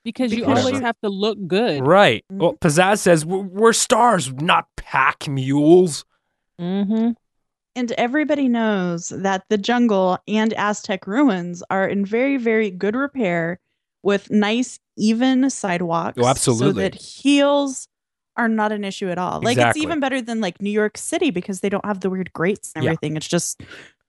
[0.04, 1.86] Because you Because always have to look good.
[1.86, 2.26] right.
[2.32, 2.38] Mhm.
[2.40, 6.06] Well, Pizzazz says, "We're- We're stars, not pack mules.
[6.60, 7.12] Mm-hmm.
[7.76, 13.60] And everybody knows that the jungle and Aztec ruins are in very, very good repair
[14.04, 16.18] with nice, even sidewalks.
[16.22, 16.68] Oh, absolutely.
[16.84, 17.88] So that heels
[18.38, 19.40] are not an issue at all.
[19.42, 22.34] Like it's even better than like New York City because they don't have the weird
[22.34, 22.92] grates and Yeah.
[22.92, 23.16] everything.
[23.18, 23.62] It's just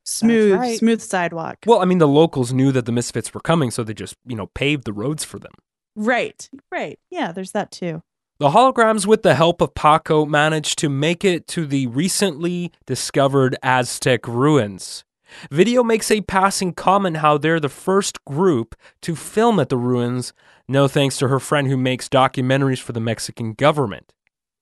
[0.05, 0.79] smooth, right.
[0.79, 1.59] smooth sidewalk.
[1.67, 4.35] Well, I mean, the locals knew that the Misfits were coming, so they just, you
[4.35, 5.53] know, paved the roads for them.
[5.95, 6.49] Right.
[6.71, 6.99] Right.
[7.11, 8.03] Yeah, there's that too.
[8.39, 13.57] The holograms, with the help of Paco, managed to make it to the recently discovered
[13.63, 15.05] Aztec ruins.
[15.51, 20.33] Video makes a passing comment how they're the first group to film at the ruins,
[20.69, 24.13] no thanks to her friend who makes documentaries for the Mexican government.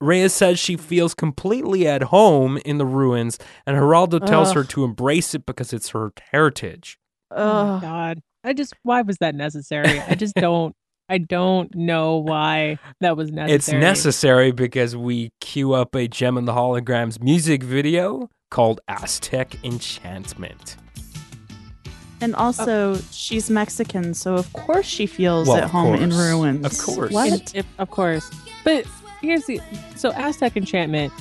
[0.01, 4.55] Raya says she feels completely at home in the ruins, and Geraldo tells Ugh.
[4.57, 6.97] her to embrace it because it's her heritage.
[7.29, 8.21] Oh my God.
[8.43, 9.99] I just why was that necessary?
[10.01, 10.75] I just don't
[11.11, 13.55] I don't know why that was necessary.
[13.55, 19.57] It's necessary because we queue up a Jem and the Holograms music video called Aztec
[19.65, 20.77] Enchantment.
[22.21, 26.65] And also, she's Mexican, so of course she feels Well, at of home in ruins.
[26.65, 27.11] Of course.
[27.11, 27.29] What?
[27.31, 28.31] And if- of course.
[28.63, 28.85] But
[29.21, 29.59] here's the
[29.97, 31.11] so Aztec Enchantment.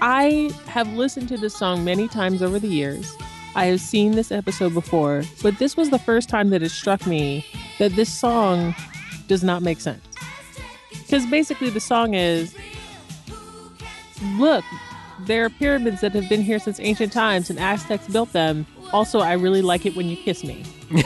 [0.00, 3.16] I have listened to this song many times over the years.
[3.54, 7.06] I have seen this episode before, but this was the first time that it struck
[7.06, 7.44] me
[7.78, 8.74] that this song
[9.26, 10.04] does not make sense.
[10.90, 12.54] Because basically, the song is
[14.36, 14.64] look,
[15.20, 18.66] there are pyramids that have been here since ancient times, and Aztecs built them.
[18.92, 20.64] Also, I really like it when you kiss me.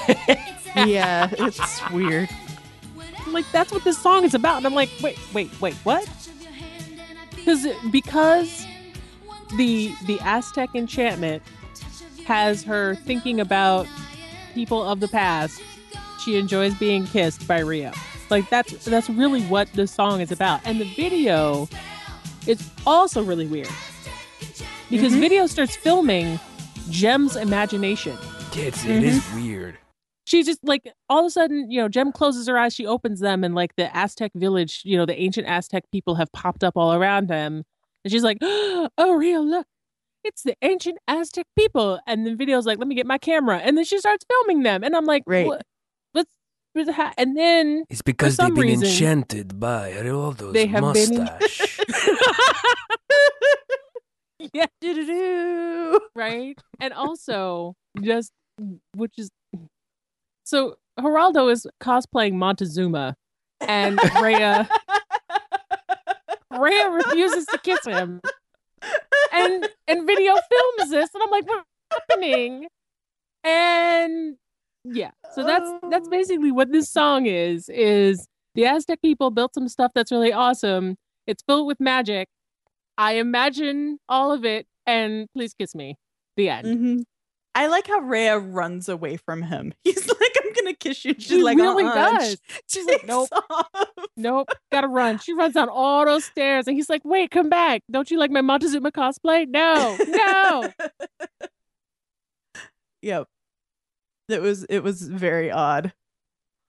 [0.77, 2.29] yeah, it's weird.
[3.29, 6.07] like that's what this song is about and i'm like wait wait wait what
[7.35, 8.67] because because
[9.57, 11.43] the the aztec enchantment
[12.25, 13.87] has her thinking about
[14.55, 15.61] people of the past.
[16.25, 17.93] She enjoys being kissed by rio
[18.31, 20.61] like that's that's really what the song is about.
[20.65, 21.69] And the video
[22.47, 23.69] is also really weird.
[24.91, 25.21] Because Mhm.
[25.21, 26.41] video starts filming
[26.89, 28.17] jem's imagination.
[28.51, 29.77] Kids, it is weird.
[30.25, 33.21] she just like all of a sudden, you know, Jem closes her eyes, she opens
[33.21, 36.75] them, and like the Aztec village, you know, the ancient Aztec people have popped up
[36.77, 37.65] all around them.
[38.05, 39.67] And she's like, Oh, Rio, look,
[40.25, 41.99] it's the ancient Aztec people.
[42.07, 43.59] And the video's like, Let me get my camera.
[43.59, 44.83] And then she starts filming them.
[44.85, 45.47] And I'm like, Right.
[45.47, 45.63] What?
[46.13, 46.31] What's,
[46.75, 47.13] what's ha-?
[47.19, 51.79] And then It's because they've been reason- enchanted by Geraldo's They have been mustache.
[54.53, 56.01] yeah, Do-do-do.
[56.17, 56.59] right?
[56.81, 58.33] And also, just
[58.95, 59.31] which is
[60.45, 63.15] so Geraldo is cosplaying Montezuma,
[63.61, 64.69] and Raya
[66.53, 68.21] Raya refuses to kiss him,
[69.33, 71.67] and and video films this, and I'm like, what's
[72.11, 72.67] happening?
[73.45, 74.37] And
[74.85, 77.69] yeah, so that's that's basically what this song is.
[77.69, 80.97] Is the Aztec people built some stuff that's really awesome.
[81.27, 82.29] It's filled with magic.
[82.99, 85.97] I imagine all of it, and please kiss me.
[86.37, 86.67] The end.
[86.67, 87.03] Mhm.
[87.55, 89.75] I like how Raya runs away from him.
[89.85, 90.32] He's like, "I'm gonna
[90.83, 92.37] kiss you." She's She like, uh-uh, really "Uh-uh," does.
[92.69, 93.29] She's like, nope.
[93.51, 93.69] off.
[94.17, 95.19] Nope, gotta run.
[95.19, 97.83] She runs down all those stairs, and he's like, "Wait, come back!
[97.91, 99.47] Don't you like my Montezuma cosplay?
[99.49, 100.71] No, no."
[103.03, 103.27] Yep.
[104.29, 105.93] It was it was very odd.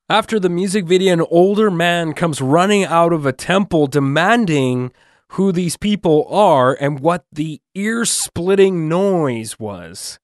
[0.10, 4.91] After the music video, an older man comes running out of a temple demanding
[5.30, 10.19] who these people are and what the ear splitting noise was.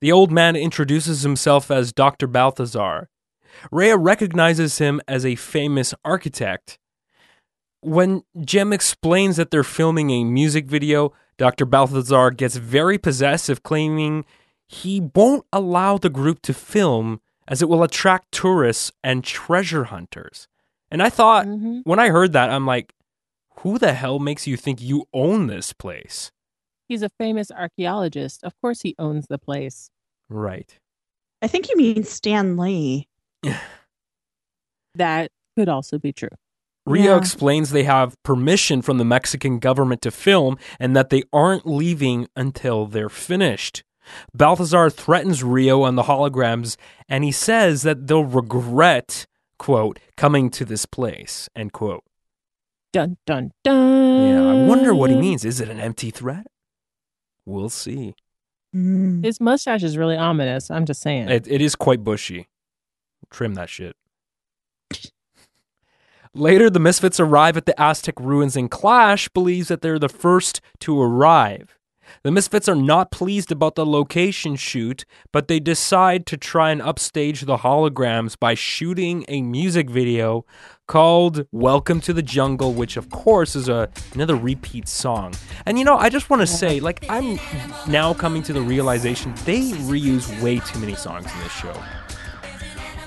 [0.00, 2.26] The old man introduces himself as Dr.
[2.26, 3.08] Balthazar.
[3.72, 6.78] Raya recognizes him as a famous architect.
[7.82, 11.64] When Jem explains that they're filming a music video, Dr.
[11.64, 14.24] Balthazar gets very possessive, claiming
[14.68, 20.46] he won't allow the group to film as it will attract tourists and treasure hunters.
[20.90, 21.80] And I thought, Mhm.
[21.84, 22.92] when I heard that, I'm like,
[23.60, 26.30] who the hell makes you think you own this place?
[26.88, 28.42] He's a famous archaeologist.
[28.44, 29.90] Of course, he owns the place.
[30.28, 30.78] Right.
[31.42, 33.08] I think you mean Stan Lee.
[34.94, 36.28] That could also be true.
[36.86, 37.18] Rio Yeah.
[37.18, 42.26] explains they have permission from the Mexican government to film and that they aren't leaving
[42.34, 43.84] until they're finished.
[44.34, 46.76] Balthazar threatens Rio and the holograms,
[47.08, 49.26] and he says that they'll regret,
[49.58, 52.02] quote, coming to this place, end quote.
[52.92, 54.28] Dun dun dun.
[54.28, 55.44] Yeah, I wonder what he means.
[55.44, 56.48] Is it an empty threat?
[57.46, 58.14] We'll see.
[58.74, 59.24] Mm.
[59.24, 60.70] His mustache is really ominous.
[60.72, 61.28] I'm just saying.
[61.28, 62.48] It, it is quite bushy.
[63.30, 63.96] Trim that shit.
[66.32, 70.60] Later, the Misfits arrive at the Aztec ruins, and Clash believes that they're the first
[70.80, 71.76] to arrive.
[72.22, 76.82] The Misfits are not pleased about the location shoot, but they decide to try and
[76.82, 80.44] upstage the holograms by shooting a music video
[80.86, 85.34] called Welcome to the Jungle, which of course is a another repeat song.
[85.66, 87.38] And you know, I just want to say, like, I'm
[87.88, 91.74] now coming to the realization they reuse way too many songs in this show.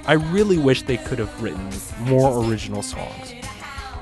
[0.05, 1.69] I really wish they could have written
[2.01, 3.33] more original songs.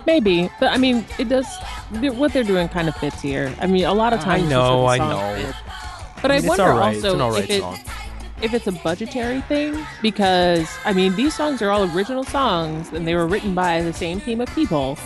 [0.07, 1.47] Maybe, but I mean, it does.
[1.91, 3.53] What they're doing kind of fits here.
[3.61, 4.43] I mean, a lot of times.
[4.43, 5.43] it's know, I know.
[5.43, 5.57] fits.
[6.21, 6.95] But I, mean, it's wonder alright.
[6.95, 7.63] also an if, it,
[8.41, 13.07] if it's a budgetary thing because I mean, these songs are all original songs and
[13.07, 14.97] they were written by the same team of people.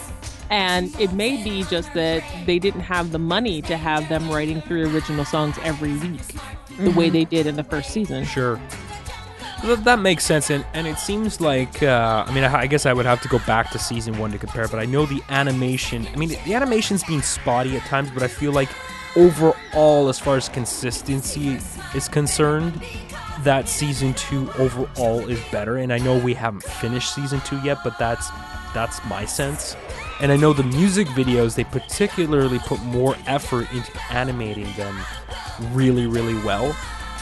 [0.49, 4.61] And it may be just that they didn't have the money to have them writing
[4.61, 6.21] three original songs every week
[6.77, 7.13] the way mm-hmm.
[7.13, 8.25] they did in the first season.
[8.25, 8.61] Sure.
[9.61, 12.85] Th- that makes sense, and, and it seems like uh, I mean I, I guess
[12.85, 15.21] I would have to go back to season one to compare, but I know the
[15.29, 16.07] animation.
[16.13, 18.69] I mean the animation's been spotty at times, but I feel like
[19.15, 21.59] overall, as far as consistency
[21.93, 22.81] is concerned,
[23.43, 25.77] that season two overall is better.
[25.77, 28.29] And I know we haven't finished season two yet, but that's
[28.73, 29.75] that's my sense.
[30.19, 34.99] And I know the music videos they particularly put more effort into animating them
[35.71, 36.75] really really well.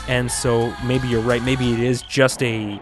[0.08, 1.42] And so maybe you're right.
[1.44, 2.80] Maybe it is just a,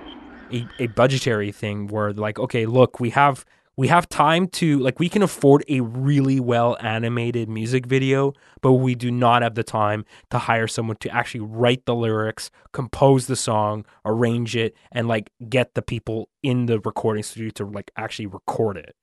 [0.51, 3.45] a a budgetary thing where like, okay, look, we have
[3.77, 8.73] we have time to like we can afford a really well animated music video, but
[8.73, 13.27] we do not have the time to hire someone to actually write the lyrics, compose
[13.27, 17.91] the song, arrange it, and like get the people in the recording studio to like
[17.97, 18.95] actually record it.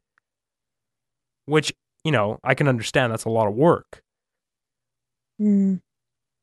[1.46, 1.72] Which,
[2.04, 4.02] you know, I can understand that's a lot of work.
[5.40, 5.80] Mm.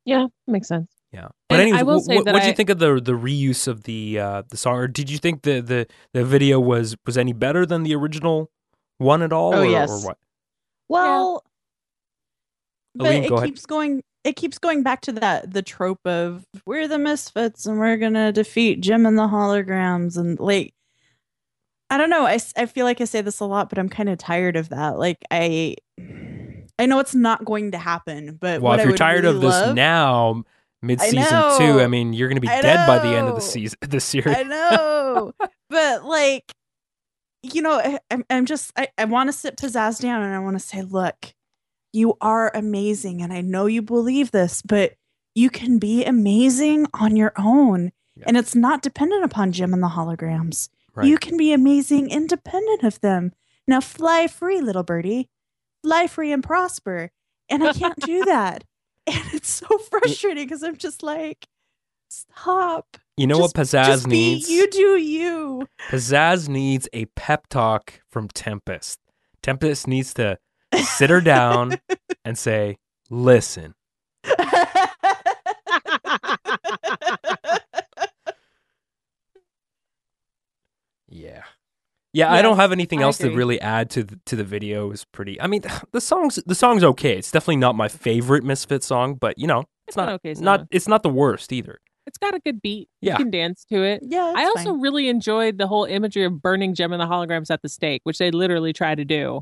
[0.06, 0.95] Yeah, makes sense.
[1.16, 1.28] Yeah.
[1.48, 3.00] But And anyways, I will wh- say wh- that what do you think of the
[3.00, 6.60] the reuse of the uh, the song, or did you think the, the the video
[6.60, 8.52] was was any better than the original
[8.98, 9.56] one at all?
[9.56, 9.90] Oh, or, yes.
[9.90, 10.18] or what?
[10.90, 11.44] Well,
[12.94, 13.48] but Aleen, it go ahead.
[13.48, 14.04] keeps going.
[14.26, 18.32] It keeps going back to that the trope of we're the misfits and we're gonna
[18.32, 20.74] defeat Jem and the holograms and like
[21.90, 22.26] I don't know.
[22.26, 24.70] I, I feel like I say this a lot, but I'm kind of tired of
[24.70, 24.98] that.
[24.98, 25.76] Like I
[26.80, 29.24] I know it's not going to happen, but Well, what if I you're would tired
[29.24, 30.44] really of this love- now,
[30.86, 33.36] mid season two, I mean, you're going to be I dead by the end of
[33.36, 34.36] the season, the series.
[34.36, 35.34] I know,
[35.70, 36.52] but like,
[37.44, 40.40] you know, I, I'm, I'm just, I, I want to sit pizzazz down and I
[40.40, 41.34] want to say, look,
[41.94, 43.22] you are amazing.
[43.22, 44.96] And I know you believe this, but
[45.34, 47.92] you can be amazing on your own.
[48.16, 48.26] Yeah.
[48.28, 50.70] And it's not dependent upon Jem and the holograms.
[50.94, 51.08] Right.
[51.08, 53.34] You can be amazing independent of them.
[53.68, 55.30] Now fly free, little birdie.
[55.84, 57.12] Fly free and prosper.
[57.50, 58.64] And I can't do that.
[59.14, 61.48] And it's so frustrating because I'm just like,
[62.10, 62.98] stop.
[63.18, 64.50] You know what Pizzazz just be needs?
[64.50, 65.68] you do you.
[65.90, 69.00] Pizzazz needs a pep talk from Tempest.
[69.44, 70.40] Tempest needs to
[70.84, 71.78] sit her down
[72.26, 72.78] and say,
[73.12, 73.76] "Listen,
[81.08, 81.44] yeah."
[82.16, 84.92] Yeah, I don't have anything I else to really add to the, to the video.
[84.92, 85.40] Is pretty.
[85.42, 87.18] I mean, the songs the song's okay.
[87.18, 90.34] It's definitely not my favorite Misfit song, but you know, it's, It's an not okay
[90.40, 90.68] not song.
[90.72, 91.80] it's not the worst either.
[92.08, 92.88] It's got a good beat.
[93.02, 93.14] Yeah.
[93.14, 94.02] You can dance to it.
[94.04, 94.82] yeah, I also fine.
[94.82, 98.20] really enjoyed the whole imagery of burning Jem and the holograms at the stake, which
[98.20, 99.42] they literally try to do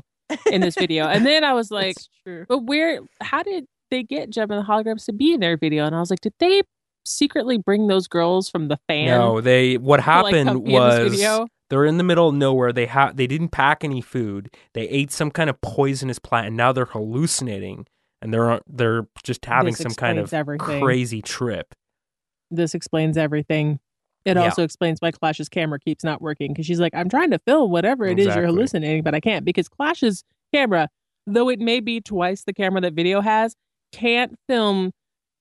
[0.50, 1.06] in this video.
[1.06, 1.96] And then I was like,
[2.26, 2.46] true.
[2.48, 5.84] but where, how did they get Jem and the holograms to be in their video?
[5.84, 6.62] And I was like, did they
[7.04, 9.08] secretly bring those girls from the fan?
[9.08, 11.46] No, they what to, like, happened in this was video?
[11.74, 12.72] They're in the middle of nowhere.
[12.72, 14.54] They ha- they didn't pack any food.
[14.74, 17.86] They ate some kind of poisonous plant, and now they're hallucinating,
[18.22, 20.80] and they're they're just having This some kind of everything.
[20.80, 21.74] crazy trip.
[22.52, 23.80] This explains everything.
[24.24, 24.44] It Yeah.
[24.44, 27.72] also explains why Clash's camera keeps not working because she's like, I'm trying to film
[27.72, 28.40] whatever it is Exactly.
[28.42, 30.22] you're hallucinating, but I can't because Clash's
[30.54, 30.88] camera,
[31.26, 33.56] though it may be twice the camera that video has,
[33.90, 34.92] can't film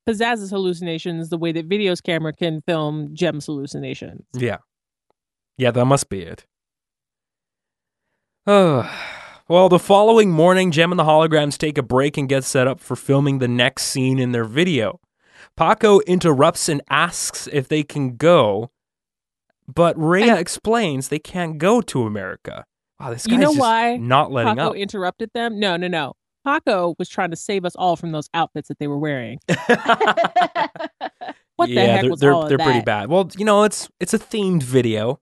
[0.09, 4.25] Pizzazz's hallucinations the way that video's camera can film Jem's hallucinations.
[4.33, 4.57] Yeah,
[5.57, 6.45] yeah, that must be it.
[8.45, 8.89] Oh.
[9.47, 12.79] Well, the following morning, Jem and the holograms take a break and get set up
[12.79, 14.99] for filming the next scene in their video.
[15.57, 18.71] Paco interrupts and asks if they can go,
[19.67, 22.65] but Raya I- explains they can't go to America.
[22.99, 24.75] Wow, this guy's You know why not letting Paco up.
[24.75, 25.59] interrupted them?
[25.59, 26.13] No, no, no.
[26.45, 29.39] Paco was trying to save us all from those outfits that they were wearing.
[31.55, 33.09] What the yeah, heck they're was they're, of they're pretty bad.
[33.09, 35.19] Well, you know, it's it's a themed video.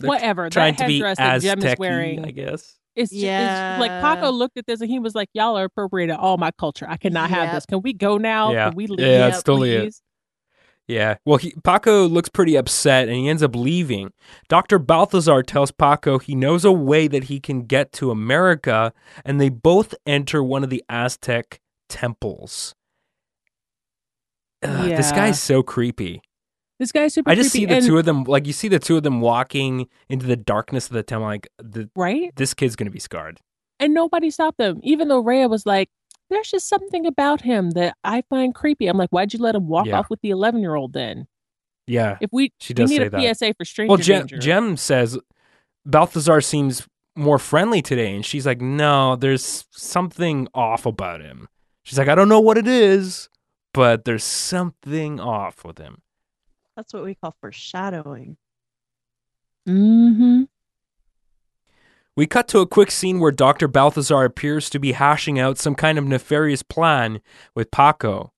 [0.00, 0.50] They're Whatever.
[0.50, 2.24] trying that to be headdress that Jem is wearing.
[2.24, 2.76] I guess.
[2.96, 3.74] It's, ju- Yeah.
[3.74, 6.50] it's like Paco looked at this and he was like, "Y'all are appropriating all my
[6.50, 6.86] culture.
[6.88, 7.64] I cannot have this.
[7.66, 8.52] Can we go now?
[8.52, 8.68] Yeah.
[8.68, 9.00] Can we leave?
[9.06, 9.94] Yeah, it's totally it.
[10.88, 11.16] Yeah.
[11.24, 14.10] Well, he, Paco looks pretty upset and he ends up leaving.
[14.48, 14.80] Dr.
[14.80, 18.92] Balthazar tells Paco he knows a way that he can get to America,
[19.24, 22.74] and they both enter one of the Aztec temples.
[24.62, 25.16] Ugh, This Yeah.
[25.16, 26.22] guy's so creepy.
[26.80, 27.30] This guy's super.
[27.30, 29.20] I just see the and- two of them, like, you see the two of them
[29.20, 31.28] walking into the darkness of the temple.
[31.28, 33.38] Like, the, right, this kid's going to be scarred.
[33.78, 34.80] and nobody stopped them.
[34.82, 35.88] Even though Raya was like,
[36.30, 39.68] "There's just something about him that I find creepy." I'm like, "Why'd you let him
[39.68, 39.98] walk Yeah.
[39.98, 41.26] off with the 11 year old then?"
[41.86, 42.16] Yeah.
[42.20, 43.36] If we She we does need say a that.
[43.36, 44.38] PSA for stranger Well, Jem, danger.
[44.38, 45.18] Jem says
[45.86, 51.48] Balthazar seems more friendly today, and she's like, "No, there's something off about him."
[51.82, 53.28] She's like, "I don't know what it is,
[53.74, 56.02] but there's something off with him."
[56.80, 58.38] That's what we call foreshadowing.
[59.68, 60.44] mm-hmm.
[62.16, 63.68] We cut to a quick scene where Dr.
[63.68, 67.20] Balthazar appears to be hashing out some kind of nefarious plan
[67.54, 68.32] with Paco.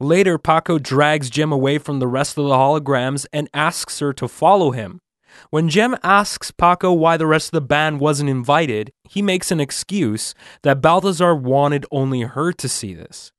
[0.00, 4.26] Later, Paco drags Jem away from the rest of the holograms and asks her to
[4.26, 5.02] follow him.
[5.50, 9.60] When Jem asks Paco why the rest of the band wasn't invited, he makes an
[9.60, 13.32] excuse that Balthazar wanted only her to see this.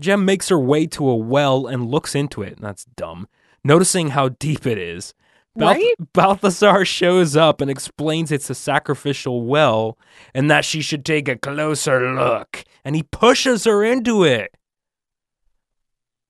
[0.00, 2.60] Jem makes her way to a well and looks into it.
[2.60, 3.28] That's dumb.
[3.64, 5.14] Noticing how deep it is.
[5.56, 5.94] Balth- Right?
[6.12, 9.96] Balthazar shows up and explains it's a sacrificial well
[10.34, 12.64] and that she should take a closer look.
[12.84, 14.50] And he pushes her into it.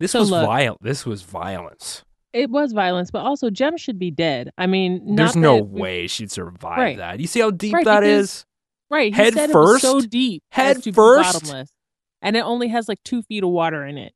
[0.00, 0.82] This So was look- violent.
[0.82, 2.04] This was violence.
[2.32, 4.50] It was violence, but also Jem should be dead.
[4.58, 6.96] I mean, not There's no we- way she'd survive Right.
[6.98, 7.20] that.
[7.20, 8.46] You see how deep Right, that because- is?
[8.90, 9.14] Right.
[9.14, 10.10] He Head said it was so first?
[10.10, 10.42] deep.
[10.50, 11.32] Head as first?
[11.42, 11.72] Bottomless.
[12.20, 14.12] And it only has like two feet of water in it.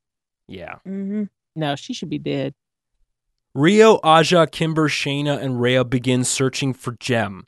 [0.49, 0.75] Yeah.
[0.87, 1.25] Mm-hmm.
[1.57, 2.55] No, she should be dead.
[3.59, 7.43] Rio, Aja, Kimber, Shana, and Raya begin searching for Jem.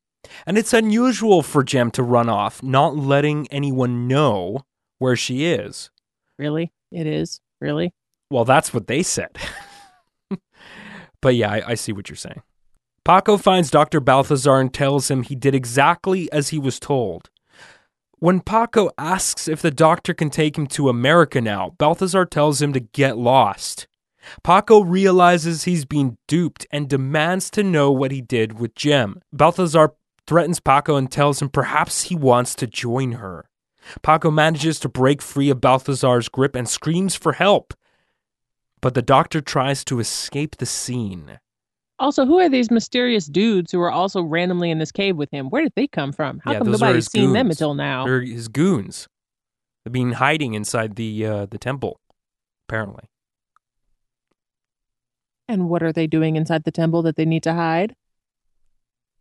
[0.45, 4.63] And it's unusual for Jem to run off, not letting anyone know
[4.99, 5.89] where she is.
[6.37, 6.73] Really?
[6.91, 7.41] It is.
[7.61, 7.95] Really?
[8.29, 9.39] Well, that's what they said.
[11.21, 12.43] but yeah, I, I see what you're saying.
[13.05, 14.01] Paco finds Dr.
[14.01, 17.31] Balthazar and tells him he did exactly as he was told.
[18.19, 22.73] When Paco asks if the doctor can take him to America now, Balthazar tells him
[22.73, 23.87] to get lost.
[24.43, 29.21] Paco realizes he's been duped and demands to know what he did with Jem.
[29.33, 29.95] Balthazar
[30.27, 33.49] threatens Paco and tells him perhaps he wants to join her.
[34.03, 37.75] Paco manages to break free of Balthazar's grip and screams for help.
[38.81, 41.39] But the doctor tries to escape the scene.
[41.99, 45.51] Also, who are these mysterious dudes who are also randomly in this cave with him?
[45.51, 46.41] Where did they come from?
[46.43, 48.05] How Yeah, come nobody's seen them until now?
[48.07, 49.07] They're his goons.
[49.85, 52.01] They've been hiding inside the uh, the temple,
[52.69, 53.05] apparently.
[55.51, 57.97] And what are they doing inside the temple that they need to hide?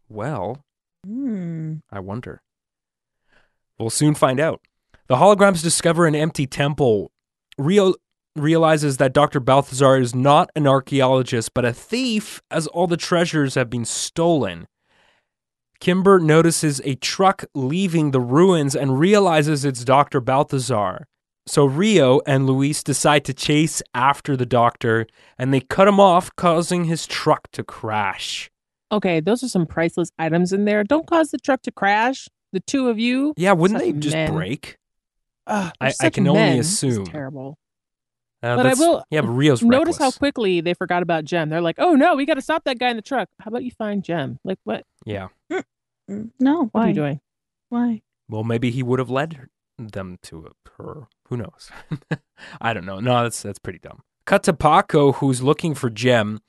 [0.07, 0.63] Well,
[1.07, 1.81] Mm.
[1.91, 2.41] I wonder.
[3.79, 4.61] We'll soon find out.
[5.07, 7.09] The holograms discover an empty temple.
[7.57, 7.93] Rio
[8.35, 9.39] realizes that Dr.
[9.39, 14.67] Balthazar is not an archaeologist, but a thief, as all the treasures have been stolen.
[15.79, 20.19] Kimber notices a truck leaving the ruins and realizes it's Dr.
[20.19, 21.07] Balthazar.
[21.49, 26.29] So Rio and Luis decide to chase after the doctor, and they cut him off,
[26.35, 28.51] causing his truck to crash.
[28.91, 30.83] Okay, those are some priceless items in there.
[30.83, 32.27] Don't cause the truck to crash.
[32.53, 33.33] The two of you.
[33.35, 34.31] Yeah, wouldn't Such they just men.
[34.31, 34.77] break?
[35.47, 36.57] Ugh, I- I can only men.
[36.57, 37.05] This is assume.
[37.05, 37.57] terrible.
[38.43, 41.49] Uh, But I will- Yeah, but Rio's Notice how quickly they forgot about Jem.
[41.49, 43.63] They're like, "Oh no, we got to stop that guy in the truck." How about
[43.63, 44.37] you find Jem?
[44.43, 44.85] Like, what?
[45.03, 45.29] Yeah.
[45.49, 45.57] No,
[46.07, 46.87] What are why?
[46.89, 47.21] you doing?
[47.69, 48.01] Why?
[48.29, 51.07] Well, maybe he would have led them to her.
[51.29, 51.71] Who knows?
[52.61, 52.99] I don't know.
[52.99, 54.01] No, that's that's pretty dumb.
[54.25, 56.39] Cut to Paco, who's looking for Jem.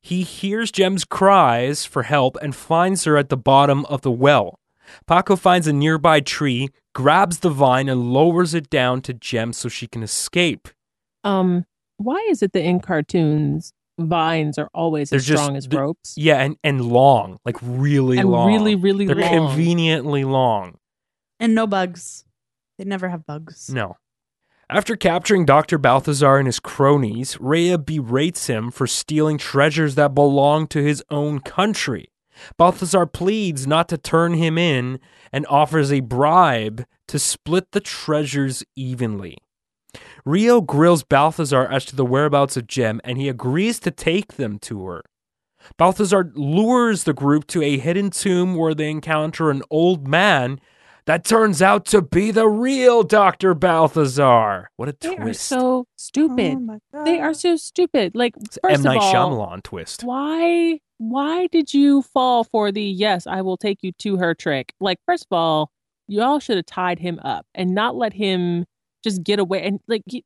[0.00, 4.58] He hears Jem's cries for help and finds her at the bottom of the well.
[5.06, 9.68] Paco finds a nearby tree, grabs the vine, and lowers it down to Jem so
[9.68, 10.68] she can escape.
[11.24, 11.66] Um,
[11.98, 16.14] why is it that in cartoons vines are always They're as just- strong as ropes
[16.16, 18.46] Yeah, and, and long, like really and long.
[18.46, 19.48] really, really They're long?
[19.48, 20.78] conveniently long.
[21.40, 22.24] And no bugs.
[22.78, 23.68] They never have bugs.
[23.70, 23.96] No.
[24.70, 25.78] After capturing Dr.
[25.78, 31.40] Balthazar and his cronies, Raya berates him for stealing treasures that belong to his own
[31.40, 32.10] country.
[32.58, 35.00] Balthazar pleads not to turn him in
[35.32, 39.38] and offers a bribe to split the treasures evenly.
[40.26, 44.58] Rio grills Balthazar as to the whereabouts of Jem and he agrees to take them
[44.60, 45.02] to her.
[45.78, 50.60] Balthazar lures the group to a hidden tomb where they encounter an old man
[51.08, 53.54] that turns out to be the real Dr.
[53.54, 54.70] Balthazar.
[54.76, 56.54] What a They are so stupid.
[56.56, 57.04] Oh my God.
[57.06, 58.14] they are so stupid.
[58.14, 58.82] Like, It's first M.
[58.84, 60.04] Night of all, Shyamalan twist.
[60.04, 64.74] why why did you fall for the yes i will take you to her trick
[64.80, 65.70] like first of all
[66.08, 68.64] y'all should have tied him up and not let him
[69.04, 69.62] just get away.
[69.64, 70.24] And like, he-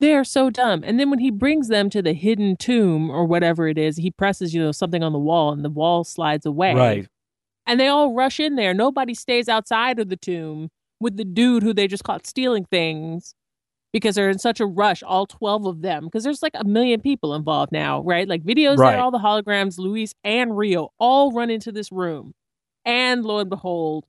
[0.00, 0.82] they're so dumb.
[0.84, 4.10] And then when he brings them to the hidden tomb or whatever it is, he
[4.10, 6.74] presses, you know, something on the wall and the wall slides away.
[6.74, 7.08] Right.
[7.66, 8.72] And they all rush in there.
[8.74, 13.34] Nobody stays outside of the tomb with the dude who they just caught stealing things
[13.92, 16.04] because they're in such a rush, all 12 of them.
[16.04, 18.28] Because there's like a million people involved now, right?
[18.28, 18.92] Like videos Right.
[18.92, 22.32] there, all the holograms, Luis and Rio all run into this room.
[22.84, 24.04] And lo and behold,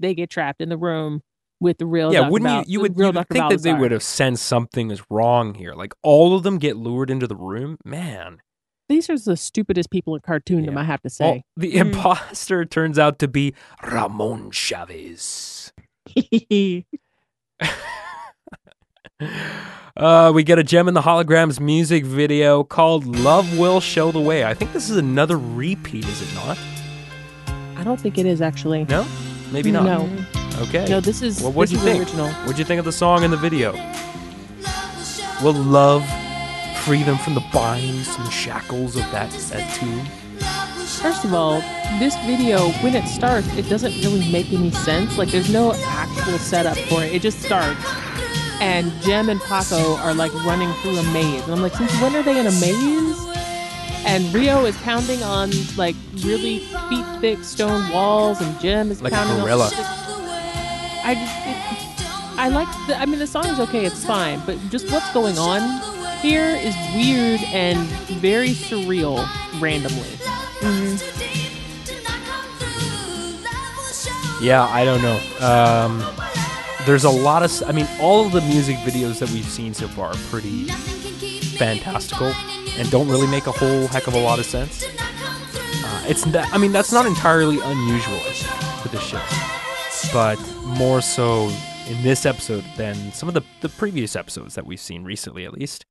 [0.00, 1.22] they get trapped in the room
[1.60, 2.30] with the real Yeah, Dr.
[2.32, 2.64] wouldn't Bal- you?
[2.66, 5.74] You would, you would think that they would have sensed something is wrong here.
[5.74, 7.76] Like all of them get lured into the room.
[7.84, 8.38] Man,
[8.88, 10.80] These are the stupidest people in cartoondom, Yeah.
[10.80, 11.44] I have to well, say.
[11.56, 11.80] the Mm.
[11.94, 15.72] imposter turns out to be Ramon Chavez.
[19.96, 24.18] Uh, we get a Jem in the holograms music video called "Love Will Show the
[24.20, 26.58] Way." I think this is another repeat, is it not?
[27.76, 28.84] I don't think it is actually.
[28.84, 29.06] No,
[29.52, 29.84] maybe not.
[29.84, 30.08] No.
[30.62, 30.86] Okay.
[30.88, 32.00] No, this is, Well, what'd this you think?
[32.04, 32.28] original.
[32.30, 33.72] What'd you think of the song and the video?
[34.62, 36.02] Love will love
[36.84, 40.04] free them from the binds and shackles of that that tomb?
[41.00, 41.60] First of all,
[41.98, 45.16] this video, when it starts, it doesn't really make any sense.
[45.16, 47.12] Like, there's no actual setup for it.
[47.12, 47.80] It just starts.
[48.60, 51.42] And Jem and Paco are like running through a maze.
[51.44, 53.26] And I'm like, since when are they in a maze?
[54.04, 56.58] And Rio is pounding on like really
[56.88, 59.66] feet thick stone walls, and Jem is Like a pounding gorilla.
[59.66, 59.72] on.
[61.04, 62.68] I just, it, I like.
[62.88, 64.40] The, I mean, the song is okay; it's fine.
[64.44, 65.60] But just what's going on
[66.22, 67.78] here is weird and
[68.20, 69.26] very surreal,
[69.60, 70.08] randomly.
[74.40, 75.20] Yeah, I don't know.
[75.40, 76.04] Um,
[76.86, 79.88] there's a lot of, I mean, all of the music videos that we've seen so
[79.88, 80.68] far are pretty
[81.58, 82.32] fantastical
[82.76, 84.84] and don't really make a whole heck of a lot of sense.
[84.84, 86.24] Uh, it's.
[86.26, 88.18] That, I mean, that's not entirely unusual
[88.80, 89.20] for this show,
[90.12, 91.52] but more so
[91.88, 95.52] in this episode than some of the the previous episodes that we've seen recently, at
[95.52, 95.84] least.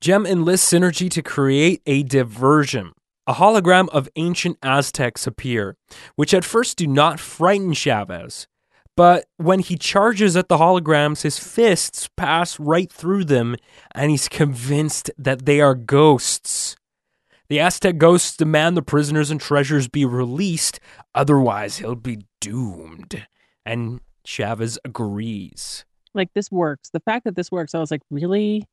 [0.00, 2.92] Jem enlists synergy to create a diversion.
[3.26, 5.76] A hologram of ancient Aztecs appear,
[6.14, 8.46] which at first do not frighten Chavez.
[8.96, 13.56] But when he charges at the holograms, his fists pass right through them,
[13.94, 16.76] and he's convinced that they are ghosts.
[17.48, 20.80] The Aztec ghosts demand the prisoners and treasures be released,
[21.14, 23.26] otherwise, he'll be doomed.
[23.64, 25.84] And Chavez agrees.
[26.14, 26.90] like this works.
[26.90, 28.64] The fact that this works, I was like, really,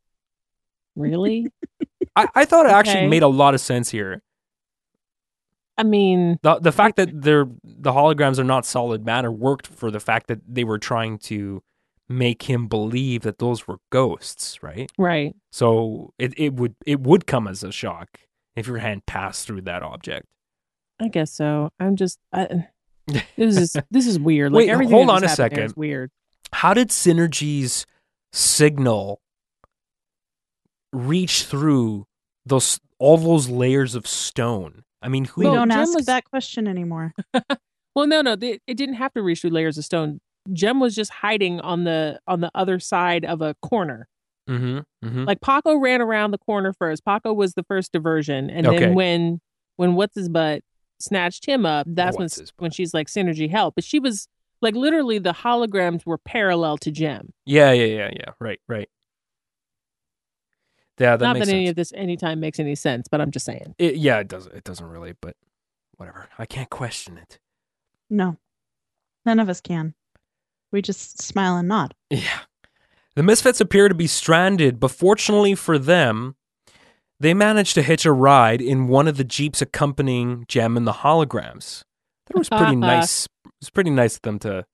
[0.95, 1.47] really.
[2.15, 4.21] I, I thought it actually made a lot of sense here.
[5.77, 9.89] I mean, The the fact that they're the holograms are not solid matter worked for
[9.89, 11.63] the fact that they were trying to
[12.07, 14.91] make him believe that those were ghosts, right?
[14.99, 15.35] right?
[15.51, 18.19] So it, it would it would come as a shock
[18.55, 20.27] if your hand passed through that object.
[20.99, 21.71] I guess so.
[21.79, 22.19] I'm just.
[22.31, 22.67] I,
[23.35, 24.51] this is this is weird.
[24.51, 25.63] Like Wait, everything hold on a happened there second.
[25.63, 26.11] is weird.
[26.51, 27.85] How did synergies
[28.31, 29.21] signal
[30.93, 32.05] reach through
[32.45, 34.83] those all those layers of stone?
[35.01, 37.13] I mean, who we don't Jim ask was- that question anymore.
[37.95, 40.19] Well, no, no, they, it didn't have to reach through layers of stone.
[40.51, 44.07] Jem was just hiding on the on the other side of a corner.
[44.49, 45.23] Mm-hmm, mm-hmm.
[45.25, 47.05] Like Paco ran around the corner first.
[47.05, 48.79] Paco was the first diversion, and Okay.
[48.79, 49.41] then when
[49.75, 50.63] when what's his butt
[50.99, 53.75] snatched him up, that's when What's his when she's like synergy help.
[53.75, 54.27] But she was
[54.59, 57.29] like literally the holograms were parallel to Jem.
[57.45, 58.31] Yeah, yeah, yeah, yeah.
[58.39, 58.89] Right, right.
[60.99, 63.45] Yeah, that Not makes that any of this anytime makes any sense, but I'm just
[63.45, 63.75] saying.
[63.79, 64.53] It, yeah, it doesn't.
[64.53, 65.35] It doesn't really, but
[65.97, 66.29] whatever.
[66.37, 67.39] I can't question it.
[68.09, 68.37] No,
[69.25, 69.95] none of us can.
[70.71, 71.93] We just smile and nod.
[72.09, 72.41] Yeah.
[73.15, 76.35] The Misfits appear to be stranded, but fortunately for them,
[77.19, 80.93] they manage to hitch a ride in one of the jeeps accompanying Jem and the
[80.93, 81.83] holograms.
[82.27, 83.27] That was pretty nice.
[83.45, 84.65] It was pretty nice of them to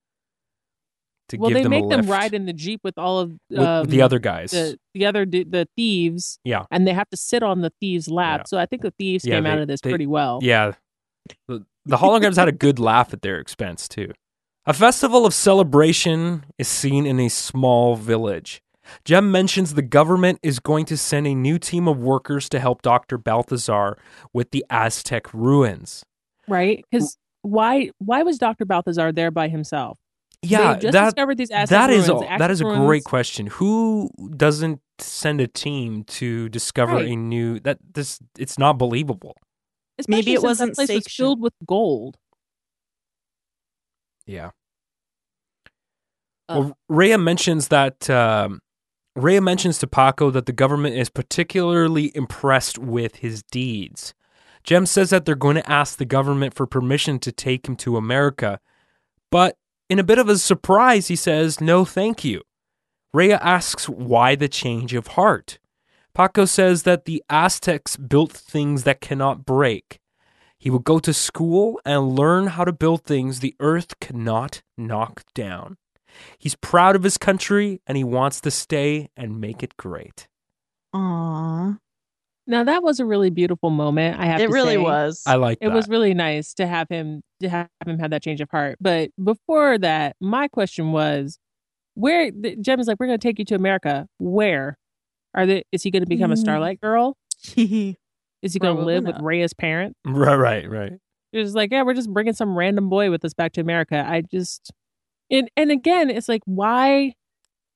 [1.30, 3.34] to well, give they them make a them ride in the jeep with all of
[3.50, 4.52] with, um, with the other guys.
[4.52, 6.40] the the other the thieves.
[6.44, 6.66] Yeah.
[6.72, 8.42] and they have to sit on the thieves' lap.
[8.42, 8.44] Yeah.
[8.48, 10.40] So I think the thieves Yeah, came out of this they- pretty well.
[10.42, 10.74] Yeah.
[11.48, 14.12] The, the holograms had a good laugh at their expense, too.
[14.66, 18.62] A festival of celebration is seen in a small village.
[19.06, 22.82] Jem mentions the government is going to send a new team of workers to help
[22.82, 23.18] Dr.
[23.20, 23.98] Balthazar
[24.34, 26.04] with the Aztec ruins.
[26.48, 26.84] right?
[26.90, 29.98] Because why why was Doctor Balthazar there by himself?
[30.42, 32.24] Yeah, they just that, discovered these Aztec that is ruins.
[32.24, 33.48] a, The that is a Aztec great question.
[33.48, 37.08] Who doesn't send a team to discover Right.
[37.10, 39.36] a new that this it's not believable.
[39.98, 42.18] especially Maybe it wasn't place was filled with gold.
[44.26, 44.52] Yeah.
[46.48, 48.62] Uh, well, Raya mentions that um,
[49.18, 54.14] Raya mentions to Paco that the government is particularly impressed with his deeds.
[54.64, 57.98] Jem says that they're going to ask the government for permission to take him to
[57.98, 58.60] America,
[59.32, 59.58] but
[59.90, 62.44] in a bit of a surprise, he says, No, thank you.
[63.14, 65.58] Raya asks why the change of heart.
[66.14, 70.00] Paco says that the Aztecs built things that cannot break.
[70.58, 75.24] He will go to school and learn how to build things the earth cannot knock
[75.34, 75.78] down.
[76.38, 80.28] He's proud of his country and he wants to stay and make it great.
[80.94, 81.78] Aw.
[82.50, 84.20] Now that was a really beautiful moment.
[84.20, 84.78] I have to say, It to really say.
[84.78, 85.22] was.
[85.26, 85.74] I like It that.
[85.76, 88.78] was really nice to have him to have him have that change of heart.
[88.82, 91.39] But before that, my question was,
[91.93, 94.08] where the, Jem is like, we're going to take you to America.
[94.18, 94.78] Where
[95.36, 95.64] are they?
[95.72, 96.39] Is he going to become a Mm.
[96.39, 97.16] Starlight Girl?
[97.56, 99.24] Is he going to Probably live with not.
[99.24, 100.00] Raya's parents?
[100.06, 100.93] right, right, right.
[101.34, 104.04] It was like, yeah, we're just bringing some random boy with us back to America.
[104.08, 104.72] I just,
[105.30, 107.14] and and again, it's like, why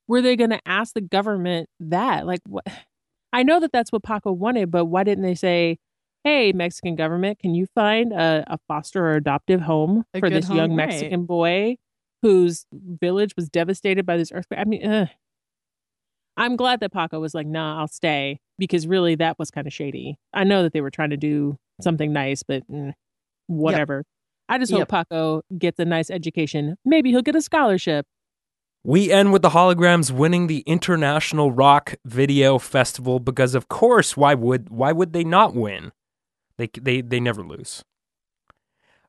[0.08, 2.26] were they going to ask the government that?
[2.26, 2.66] Like, what?
[3.34, 5.78] I know that that's what Paco wanted, but why didn't they say,
[6.24, 10.48] "Hey, Mexican government, can you find a, a foster or adoptive home A for this
[10.50, 10.88] young home, right.
[10.88, 11.78] Mexican boy
[12.22, 15.10] whose village was devastated by this earthquake?" I mean, ugh.
[16.38, 19.74] I'm glad that Paco was like, "Nah, I'll stay," because really, that was kind of
[19.74, 20.18] shady.
[20.34, 22.64] I know that they were trying to do something nice, but.
[22.70, 22.94] mm,
[23.48, 24.06] whatever.
[24.50, 24.88] I just hope Yep.
[24.90, 26.76] Paco gets a nice education.
[26.86, 28.06] Maybe he'll get a scholarship.
[28.86, 34.34] We end with the holograms winning the International Rock Video Festival because, of course, why
[34.34, 35.94] would why would they not win?
[36.58, 37.86] They they they never lose.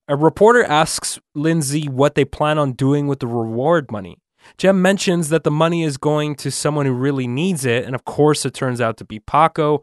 [0.06, 4.18] A reporter asks Lindsay what they plan on doing with the reward money.
[4.58, 8.04] Jem mentions that the money is going to someone who really needs it, and of
[8.04, 9.82] course, it turns out to be Paco.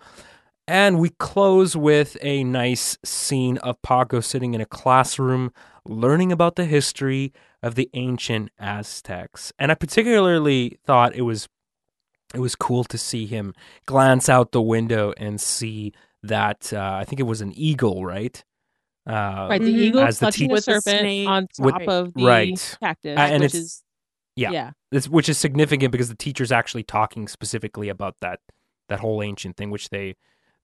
[0.68, 5.52] And we close with a nice scene of Paco sitting in a classroom
[5.86, 7.34] learning about the history
[7.64, 9.52] of the ancient Aztecs.
[9.60, 11.48] And I particularly thought it was
[12.34, 13.54] it was cool to see him
[13.86, 15.92] glance out the window and see
[16.24, 18.42] that uh, I think it was an eagle, right?
[19.06, 21.88] Uh, Right, the eagle As the clutching teach- a With the serpent on With- top
[21.90, 22.78] of the right.
[22.80, 23.84] cactus, Uh, and which is
[24.38, 24.52] yeah.
[24.52, 24.72] yeah.
[24.92, 28.40] It's, which is significant because the teacher's actually talking specifically about that
[28.88, 30.16] that whole ancient thing, which they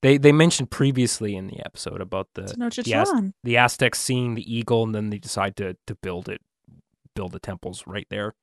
[0.01, 4.53] they they mentioned previously in the episode about the the, Az- the Aztecs seeing the
[4.55, 6.41] eagle, and then they decide to to build it,
[7.15, 8.35] build the temples right there.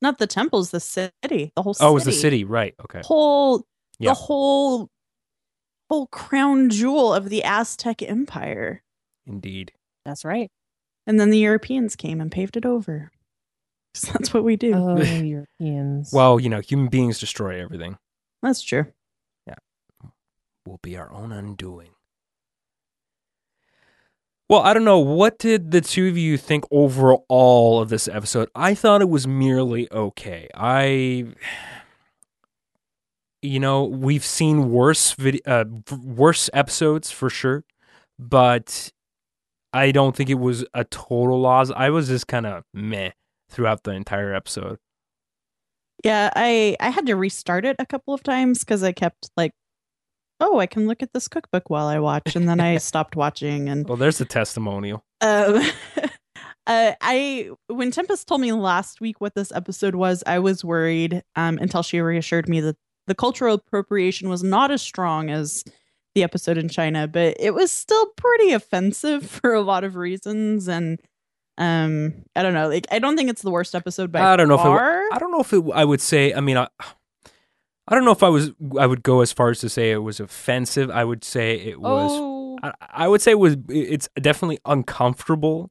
[0.00, 1.52] Not the temples, the city.
[1.56, 1.86] The whole city.
[1.86, 2.74] Oh, it was the city, right?
[2.84, 3.66] Okay, Whole
[3.98, 4.10] Yeah.
[4.10, 4.88] the whole
[5.90, 8.82] whole crown jewel of the Aztec Empire.
[9.26, 9.72] indeed.
[10.04, 10.50] That's right.
[11.06, 13.10] And then the Europeans came and paved it over.
[13.94, 14.72] 'Cause that's what we do.
[14.74, 16.10] Oh, Europeans.
[16.12, 17.98] Well, you know, human beings destroy everything.
[18.42, 18.86] that's true.
[20.68, 21.92] Will be our own undoing.
[24.50, 24.98] Well, I don't know.
[24.98, 28.50] What did the two of you think overall of this episode?
[28.54, 30.46] I thought it was merely okay.
[30.54, 31.26] I,
[33.40, 35.64] you know, we've seen worse vid- uh,
[36.04, 37.64] worse episodes for sure,
[38.18, 38.92] but
[39.72, 41.70] I don't think it was a total loss.
[41.70, 43.12] I was just kind of meh
[43.48, 44.78] throughout the entire episode.
[46.04, 49.52] Yeah, I I had to restart it a couple of times because I kept like,
[50.40, 53.68] oh, I can look at this cookbook while I watch, and then I stopped watching.
[53.68, 55.04] And Well, there's a testimonial.
[55.20, 55.62] um,
[56.66, 61.22] uh, I when Tempest told me last week what this episode was, I was worried
[61.36, 62.76] um, until she reassured me that
[63.06, 65.64] the cultural appropriation was not as strong as
[66.14, 70.68] the episode in China, but it was still pretty offensive for a lot of reasons.
[70.68, 71.00] And
[71.56, 74.48] um, I don't know, like I don't think it's the worst episode by I don't
[74.48, 75.14] know if it.
[75.14, 76.32] I don't know if it, I would say.
[76.32, 76.68] I mean, I,
[77.88, 78.50] I don't know if I was.
[78.78, 80.90] I would go as far as to say it was offensive.
[80.90, 82.10] I would say it was.
[82.12, 83.56] oh, I, I would say it was.
[83.68, 85.70] It's definitely uncomfortable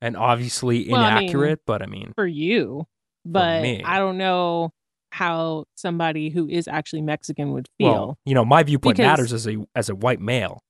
[0.00, 1.60] and obviously Well, I mean, inaccurate.
[1.66, 2.86] but I mean, for you,
[3.24, 3.82] but me.
[3.84, 4.70] I don't know
[5.10, 7.90] how somebody who is actually Mexican would feel.
[7.92, 10.62] well, you know, my viewpoint Because- matters as a as a white male.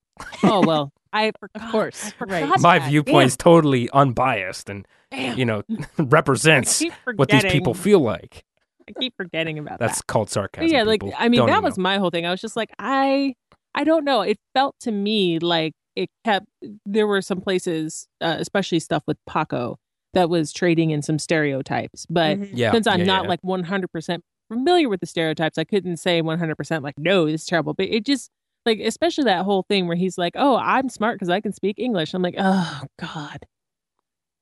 [0.42, 1.70] oh well, I forgot.
[1.70, 2.61] course, I right.
[2.61, 2.88] My that.
[2.88, 5.62] viewpoint is totally unbiased and Damn, you know
[5.99, 6.82] represents
[7.16, 8.44] what these people feel like.
[8.89, 10.07] I keep forgetting about That's that.
[10.07, 10.68] called But sarcasm.
[10.68, 11.14] yeah, like people.
[11.18, 11.82] I mean, Don't that was know.
[11.82, 12.26] my whole thing.
[12.26, 13.34] I was just like, I,
[13.74, 14.22] I don't know.
[14.22, 16.47] It felt to me like it kept.
[16.86, 19.76] There were some places, uh, especially stuff with Paco,
[20.14, 22.07] that was trading in some stereotypes.
[22.09, 22.51] But Mhm.
[22.55, 22.72] yeah.
[22.72, 23.28] since I'm yeah, not yeah.
[23.28, 27.43] like 100 percent familiar with the stereotypes, I couldn't say 100 percent like, no, this
[27.43, 27.74] is terrible.
[27.74, 28.30] But it just
[28.64, 31.78] like, especially that whole thing where he's like, oh, I'm smart because I can speak
[31.78, 32.14] English.
[32.14, 33.45] I'm like, oh God,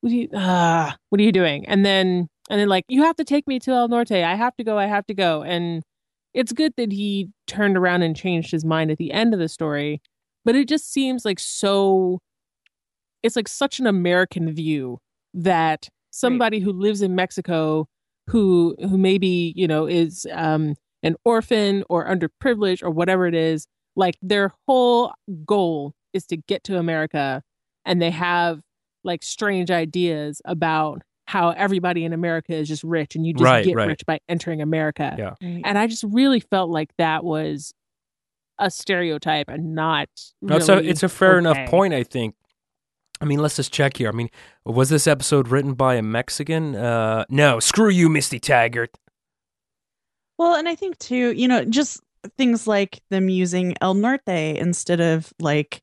[0.01, 1.65] what are you, ah, what are you doing?
[1.67, 4.11] And then, and then like, you have to take me to El Norte.
[4.11, 4.77] I have to go.
[4.77, 5.43] I have to go.
[5.43, 5.83] And
[6.33, 9.49] it's good that he turned around and changed his mind at the end of the
[9.49, 10.01] story,
[10.45, 12.19] but it just seems like so.
[13.23, 14.99] It's like such an American view
[15.33, 17.87] that somebody who lives in Mexico,
[18.27, 23.65] who who maybe you know is um, an orphan or underprivileged or whatever it is,
[23.95, 25.13] like their whole
[25.45, 27.41] goal is to get to America,
[27.83, 28.61] and they have
[29.03, 33.65] like strange ideas about how everybody in America is just rich and you just Right,
[33.65, 33.87] get right.
[33.89, 35.15] rich by entering America.
[35.17, 35.33] Yeah.
[35.41, 37.73] And I just really felt like that was
[38.57, 40.09] a stereotype and not.
[40.41, 42.35] No, it's a it's a fair enough point, I think.
[43.19, 44.09] I mean, let's just check here.
[44.09, 44.29] I mean,
[44.63, 46.75] was this episode written by a Mexican?
[46.75, 48.91] Uh, no, screw you, Misty Taggart.
[50.37, 51.99] Well, and I think too, you know, just
[52.37, 55.81] things like them using El Norte instead of like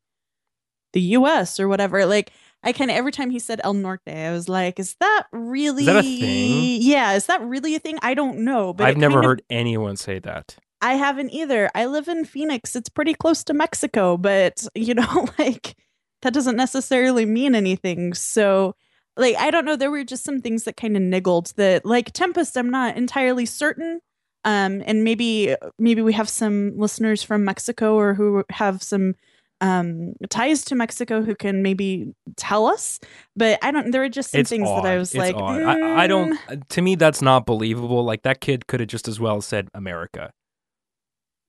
[0.93, 2.05] the US or whatever.
[2.05, 2.31] Like
[2.65, 5.83] I kind of every time he said El Norte, I was like, is that really
[5.83, 6.81] is that a thing?
[6.81, 7.97] Yeah, is that really a thing?
[8.01, 10.57] I don't know, but I've never kind of- heard anyone say that.
[10.81, 11.71] I haven't either.
[11.73, 12.75] I live in Phoenix.
[12.75, 15.75] It's pretty close to Mexico, but you know, like
[16.21, 18.13] that doesn't necessarily mean anything.
[18.13, 18.75] So,
[19.15, 19.75] like, I don't know.
[19.75, 22.57] There were just some things that kind of niggled that, like Tempest.
[22.57, 23.99] I'm not entirely certain.
[24.43, 29.15] Um, and maybe maybe we have some listeners from Mexico or who have some
[29.61, 32.99] um ties to Mexico who can maybe tell us.
[33.35, 33.91] But I don't.
[33.91, 34.83] There were just some It's things odd.
[34.83, 35.61] that I was It's like, odd.
[35.61, 36.37] I, I don't.
[36.47, 38.03] "Mm." To me, that's not believable.
[38.03, 40.31] Like that kid could have just as well said America.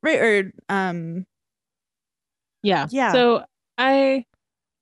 [0.02, 1.26] right or um
[2.62, 2.86] Yeah.
[2.90, 3.12] Yeah.
[3.12, 3.44] So
[3.78, 4.24] I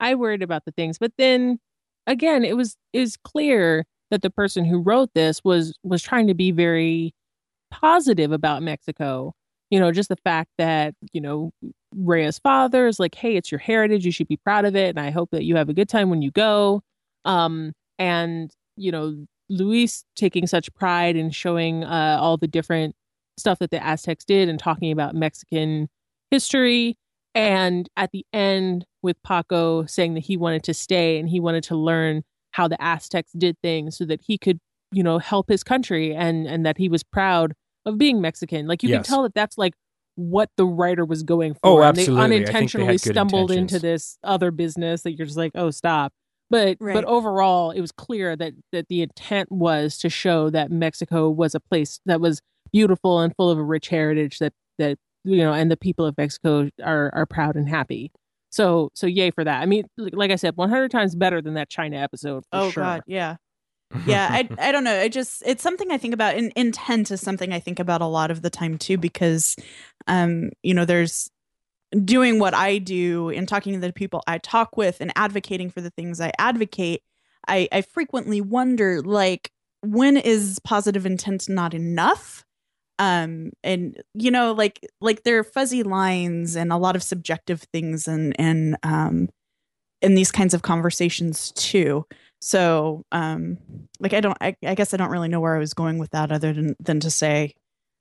[0.01, 1.59] I worried about the things, but then
[2.07, 6.27] again, it was it was clear that the person who wrote this was was trying
[6.27, 7.14] to be very
[7.70, 9.33] positive about Mexico.
[9.70, 11.51] You know, just the fact that, you know,
[11.97, 14.05] Raya's father is like, hey, it's your heritage.
[14.05, 14.90] You should be proud of it.
[14.90, 16.82] And I hope that you have a good time when you go.
[17.24, 22.95] Um, and, you know, Luis taking such pride in showing uh, all the different
[23.36, 25.88] stuff that the Aztecs did and talking about Mexican
[26.30, 26.97] history.
[27.34, 31.64] And at the end, with Paco saying that he wanted to stay and he wanted
[31.64, 32.22] to learn
[32.53, 34.59] how the Aztecs did things so that he could,
[34.92, 37.53] you know, help his country and and that he was proud
[37.84, 38.66] of being Mexican.
[38.66, 38.99] Like you Yes.
[38.99, 39.74] can tell that that's like
[40.17, 41.83] what the writer was going oh, for.
[41.83, 42.25] Oh, And absolutely.
[42.25, 45.53] I think They they unintentionally good stumbled into this other business that you're just like,
[45.55, 46.12] oh, stop.
[46.51, 46.95] But Right.
[46.95, 51.55] but overall, it was clear that that the intent was to show that Mexico was
[51.55, 52.41] a place that was
[52.73, 56.17] beautiful and full of a rich heritage that that you know, and the people of
[56.19, 58.12] Mexico are are proud and happy.
[58.51, 59.62] So so yay for that.
[59.62, 62.45] I mean, l- like I said, 100 times better than that China episode.
[62.45, 62.83] For oh sure.
[62.85, 63.37] god, yeah.
[64.07, 65.01] Yeah I, I don't know.
[65.01, 68.07] I just it's something i think about and intent is something i think about a
[68.07, 69.57] lot of the time too because
[70.07, 71.30] um you know there's
[72.05, 75.80] doing what i do and talking to the people i talk with and advocating for
[75.80, 77.03] the things i advocate
[77.47, 79.51] i i frequently wonder like
[79.84, 82.45] when is positive intent not enough?
[82.99, 87.62] Um and you know like like there are fuzzy lines and a lot of subjective
[87.72, 89.28] things and and um
[90.01, 92.07] in these kinds of conversations too
[92.45, 93.57] so, um,
[94.01, 96.11] like I don't, I, I guess I don't really know where I was going with
[96.11, 97.55] that, other than than to say,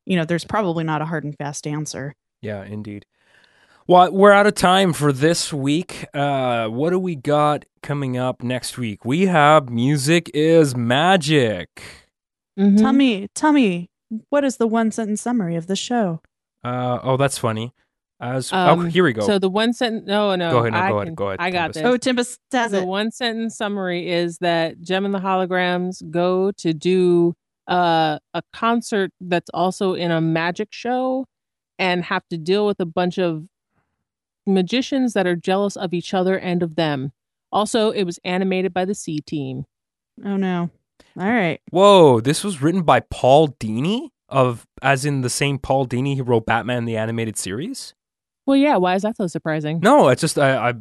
[0.06, 2.14] you know, there's probably not a hard and fast answer.
[2.42, 3.06] Yeah, indeed.
[3.88, 6.06] Well, we're out of time for this week.
[6.14, 9.06] Uh, what do we got coming up next week?
[9.06, 11.70] We have Music is Magic.
[12.60, 12.78] Mhm.
[12.78, 13.90] Tell me, tell me,
[14.30, 16.22] what is the one sentence summary of the show?
[16.64, 17.74] Uh, oh, that's funny.
[18.24, 19.26] As, oh, Um, here we go.
[19.26, 20.08] So the one sentence.
[20.08, 20.50] No, no.
[20.50, 21.84] Go ahead, no, I go ahead, can- go ahead, I got Tempest.
[21.84, 21.86] this.
[21.86, 22.88] Oh, Tempest says the it.
[22.88, 27.36] one sentence summary is that Jem and the Holograms go to do
[27.68, 31.26] uh, a concert that's also in a magic show
[31.78, 33.44] and have to deal with a bunch of
[34.48, 37.12] magicians that are jealous of each other and of them.
[37.52, 39.66] Also, it was animated by the C team.
[40.24, 40.70] Oh no!
[41.20, 41.60] All right.
[41.72, 46.24] Whoa, this was written by Paul Dini of, as in the same Paul Dini who
[46.24, 47.94] wrote Batman the animated series.
[48.46, 49.80] Well, yeah, why is that so surprising?
[49.82, 50.74] No, it's just I, I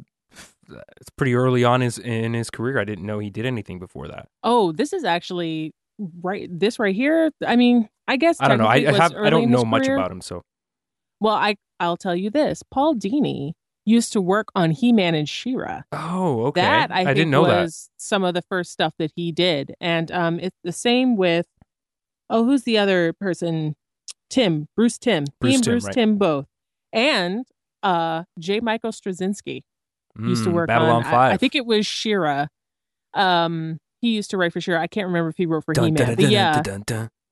[0.96, 2.78] it's pretty early on his in his career.
[2.78, 4.28] I didn't know he did anything before that.
[4.42, 5.74] Oh, this is actually
[6.22, 7.30] right this right here.
[7.46, 8.66] I mean, I guess I don't know.
[8.66, 9.96] I, I have I don't know much career.
[9.96, 10.42] about him, so
[11.20, 12.62] Well, I I'll tell you this.
[12.70, 13.52] Paul Dini
[13.84, 15.82] used to work on He-Man and She-Ra.
[15.92, 16.60] oh okay.
[16.60, 17.62] That I, think didn't know that.
[17.62, 19.74] was some of the first stuff that he did.
[19.80, 21.46] And um it's the same with
[22.30, 23.76] oh, who's the other person?
[24.30, 25.24] Timm, Bruce Timm.
[25.40, 25.94] Bruce he and Timm, Bruce right.
[25.94, 26.46] Timm both.
[26.92, 27.44] And
[27.82, 28.60] uh J.
[28.60, 29.62] Michael Straczynski
[30.18, 31.32] used to Mm, work Babylon on I- Five.
[31.32, 32.46] I, think it was She-Ra.
[33.14, 34.80] Um he used to write for She-Ra.
[34.80, 35.94] I can't remember if he wrote for He-Man.
[36.16, 36.54] but yeah.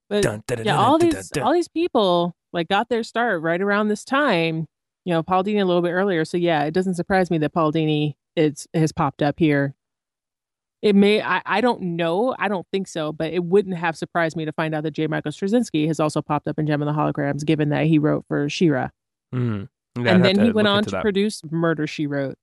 [0.08, 0.22] But
[0.66, 1.14] yeah, all these
[1.46, 4.66] all these people like got their start right around this time.
[5.04, 6.24] You know, Paul Dini a little bit earlier.
[6.24, 9.74] So yeah, it doesn't surprise me that Paul Dini is has popped up here.
[10.82, 12.34] It may I, I don't know.
[12.38, 15.06] I don't think so, but it wouldn't have surprised me to find out that J.
[15.06, 18.24] Michael Straczynski has also popped up in Jem and the Holograms, given that he wrote
[18.28, 18.88] for She-Ra.
[19.34, 19.68] Mm.
[19.96, 21.02] Yeah, I'd and then he went on to that.
[21.02, 22.36] produce Murder She Wrote.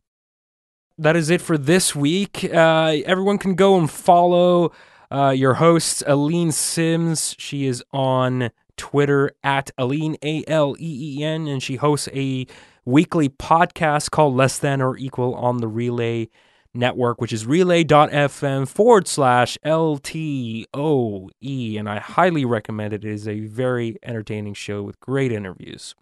[0.97, 2.43] that is it for this week.
[2.43, 4.71] Uh, everyone can go and follow
[5.11, 7.35] uh, your host, Aleen Simms.
[7.38, 12.45] She is on Twitter at Aleen, A L E E N, and she hosts a
[12.85, 16.29] weekly podcast called Less Than or Equal on the Relay
[16.73, 20.69] network, which is relay.fm forward slash LTOE.
[21.79, 23.03] And I highly recommend it.
[23.03, 25.95] It is a very entertaining show with great interviews.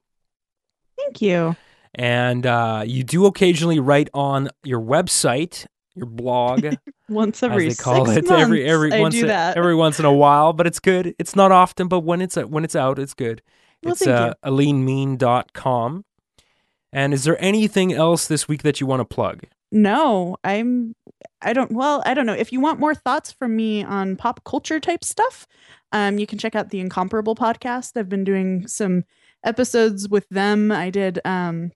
[1.05, 1.55] Thank you.
[1.93, 6.65] And uh, you do occasionally write on your website, your blog,
[7.09, 9.55] Once every as they call six it, months, every every I once do a- that.
[9.57, 10.51] every once in a while.
[10.53, 11.15] But it's good.
[11.19, 13.41] It's not often, but when it's when it's out, it's good.
[13.83, 16.05] Well, it's uh, AleneMean.com.
[16.91, 19.43] And is there anything else this week that you want to plug?
[19.71, 20.95] No, I'm.
[21.41, 21.71] I don't.
[21.71, 22.33] Well, I don't know.
[22.33, 25.45] If you want more thoughts from me on pop culture type stuff,
[25.91, 27.91] um, you can check out the Incomparable podcast.
[27.95, 29.03] I've been doing some
[29.45, 30.71] episodes with them.
[30.71, 31.71] I did um,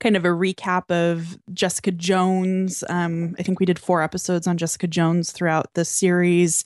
[0.00, 2.84] kind of a recap of Jessica Jones.
[2.88, 6.64] Um, I think we did four episodes on Jessica Jones throughout the series.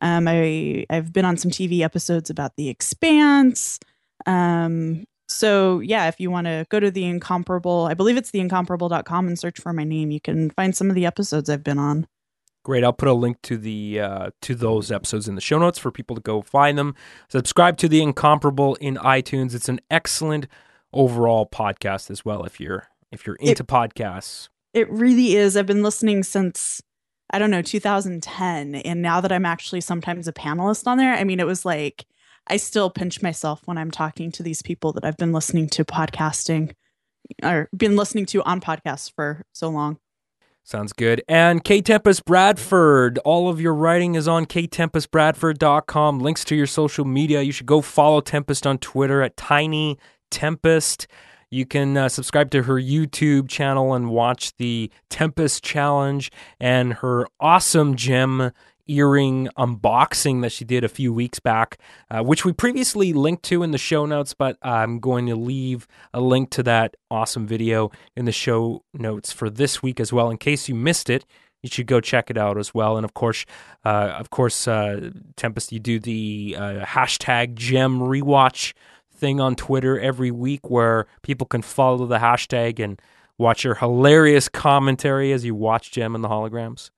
[0.00, 3.78] Um, I I've been on some TV episodes about The Expanse.
[4.26, 8.40] Um, so yeah, if you want to go to the incomparable, I believe it's the
[8.40, 11.78] theincomparable.com and search for my name, you can find some of the episodes I've been
[11.78, 12.06] on.
[12.64, 12.84] Great.
[12.84, 15.90] I'll put a link to the uh, to those episodes in the show notes for
[15.90, 16.94] people to go find them.
[17.28, 19.54] Subscribe to the Incomparable in iTunes.
[19.54, 20.46] It's an excellent
[20.92, 22.44] overall podcast as well.
[22.44, 25.56] If you're if you're into podcasts, It really is.
[25.56, 26.80] I've been listening since
[27.30, 31.24] I don't know 2010, and now that I'm actually sometimes a panelist on there, I
[31.24, 32.06] mean, it was like
[32.46, 35.84] I still pinch myself when I'm talking to these people that I've been listening to
[35.84, 36.74] podcasting
[37.42, 39.98] or been listening to on podcasts for so long.
[40.64, 41.22] Sounds good.
[41.28, 46.20] And K Tempest Bradford, all of your writing is on ktempestbradford.com.
[46.20, 47.42] Links to your social media.
[47.42, 49.98] You should go follow Tempest on Twitter at Tiny
[50.30, 51.08] Tempest.
[51.50, 57.26] You can uh, subscribe to her YouTube channel and watch the Tempest Challenge and her
[57.40, 58.52] awesome gem
[58.92, 61.78] earring unboxing that she did a few weeks back,
[62.10, 65.86] uh, which we previously linked to in the show notes, but I'm going to leave
[66.12, 70.30] a link to that awesome video in the show notes for this week as well.
[70.30, 71.24] In case you missed it,
[71.62, 72.96] you should go check it out as well.
[72.96, 73.46] And of course,
[73.84, 78.72] uh, of course, uh, Tempest, you do the uh, hashtag Jem rewatch
[79.14, 83.00] thing on Twitter every week where people can follow the hashtag and
[83.38, 86.90] watch your hilarious commentary as you watch Jem and the holograms.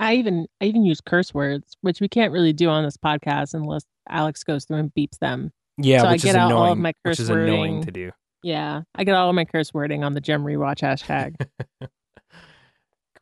[0.00, 3.54] I even I even use curse words, which we can't really do on this podcast
[3.54, 5.52] unless Alex goes through and beeps them.
[5.78, 6.62] Yeah, So I which get is out annoying.
[6.66, 8.10] all of my which curse is annoying to do.
[8.42, 11.34] Yeah, I get all of my curse wording on the Jem Rewatch hashtag.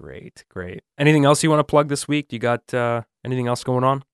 [0.01, 0.83] Great, great.
[0.97, 2.33] Anything else you want to plug this week?
[2.33, 4.05] You got uh, anything else going on?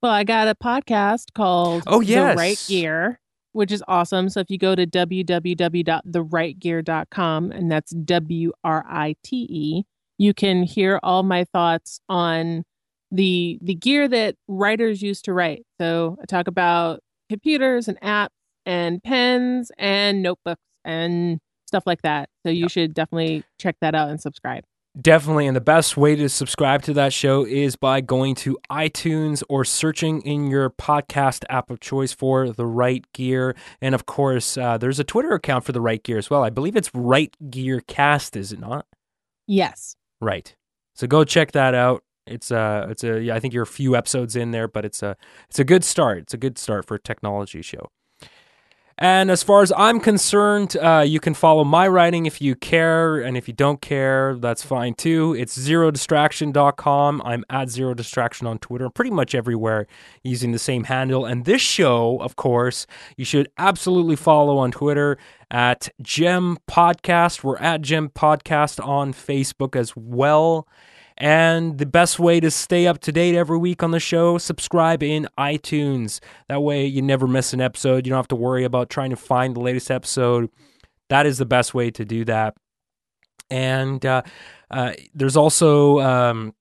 [0.00, 2.34] well, I got a podcast called Oh, yes.
[2.34, 3.18] The Write Gear,
[3.50, 4.28] which is awesome.
[4.28, 9.82] So if you go to www.thewritegear.com, and that's W R I T E,
[10.22, 12.62] you can hear all my thoughts on
[13.10, 15.66] the the gear that writers use to write.
[15.80, 18.28] So I talk about computers and apps
[18.64, 22.28] and pens and notebooks and stuff like that.
[22.46, 24.62] So you should definitely check that out and subscribe.
[25.00, 29.42] Definitely, and the best way to subscribe to that show is by going to iTunes
[29.48, 33.56] or searching in your podcast app of choice for the write gear.
[33.80, 36.44] And of course, uh, there's a Twitter account for the write gear as well.
[36.44, 38.86] I believe it's Write Gear Cast, is it not?
[39.48, 39.96] Yes.
[40.22, 40.54] Right.
[40.94, 42.04] So go check that out.
[42.26, 45.16] It's uh it's a I think you're a few episodes in there, but it's a
[45.50, 46.18] it's a good start.
[46.18, 47.90] It's a good start for a technology show.
[49.02, 53.20] And as far as I'm concerned, uh, you can follow my writing if you care,
[53.20, 55.34] and if you don't care, that's fine too.
[55.36, 57.20] It's zerodistraction.com.
[57.24, 59.88] I'm at zero distraction on Twitter, pretty much everywhere
[60.22, 61.26] using the same handle.
[61.26, 62.86] And this show, of course,
[63.16, 65.18] you should absolutely follow on Twitter
[65.50, 67.42] at Jem Podcast.
[67.42, 70.68] We're at Jem Podcast on Facebook as well.
[71.22, 75.04] And the best way to stay up to date every week on the show, subscribe
[75.04, 76.18] in iTunes.
[76.48, 78.04] That way you never miss an episode.
[78.04, 80.50] You don't have to worry about trying to find the latest episode.
[81.10, 82.56] That is the best way to do that.
[83.50, 84.22] And uh,
[84.68, 86.54] uh, there's also, um,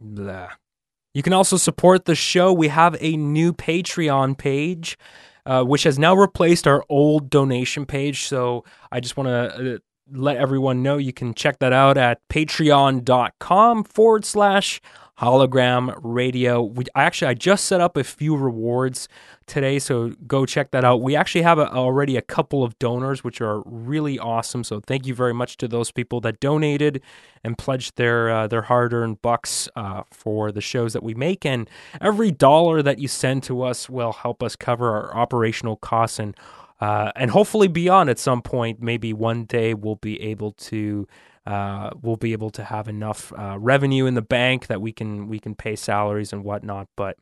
[0.00, 2.50] you can also support the show.
[2.50, 4.96] We have a new Patreon page.
[5.44, 8.26] Uh, which has now replaced our old donation page.
[8.26, 9.78] So I just want to uh,
[10.12, 14.80] let everyone know you can check that out at patreon.com forward slash
[15.18, 16.62] hologram radio.
[16.62, 19.08] We actually I just set up a few rewards
[19.46, 21.00] today, so go check that out.
[21.00, 24.64] We actually have a, already a couple of donors, which are really awesome.
[24.64, 27.02] So thank you very much to those people that donated
[27.44, 31.46] and pledged their uh, their hard earned bucks uh, for the shows that we make.
[31.46, 36.18] And every dollar that you send to us will help us cover our operational costs
[36.18, 36.36] and
[36.82, 38.82] uh, and hopefully beyond at some point.
[38.82, 41.06] Maybe one day we'll be able to
[41.46, 45.28] uh, we'll be able to have enough uh, revenue in the bank that we can
[45.28, 46.88] we can pay salaries and whatnot.
[46.96, 47.16] But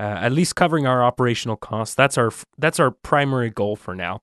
[0.00, 4.22] uh, at least covering our operational costs that's our that's our primary goal for now.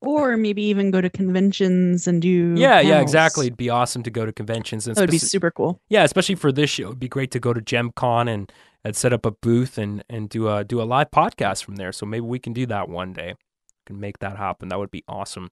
[0.00, 2.54] Or maybe even go to conventions and do.
[2.56, 3.46] Yeah, yeah, exactly.
[3.46, 5.80] It'd be awesome to go to conventions and That would be super cool.
[5.88, 6.86] yeah, especially for this show.
[6.86, 8.52] It'd be great to go to JemCon and,
[8.84, 11.90] and set up a booth and, and do a do a live podcast from there.
[11.90, 13.34] So maybe we can do that one day.
[13.88, 14.68] Can make that happen.
[14.68, 15.48] That would be awesome.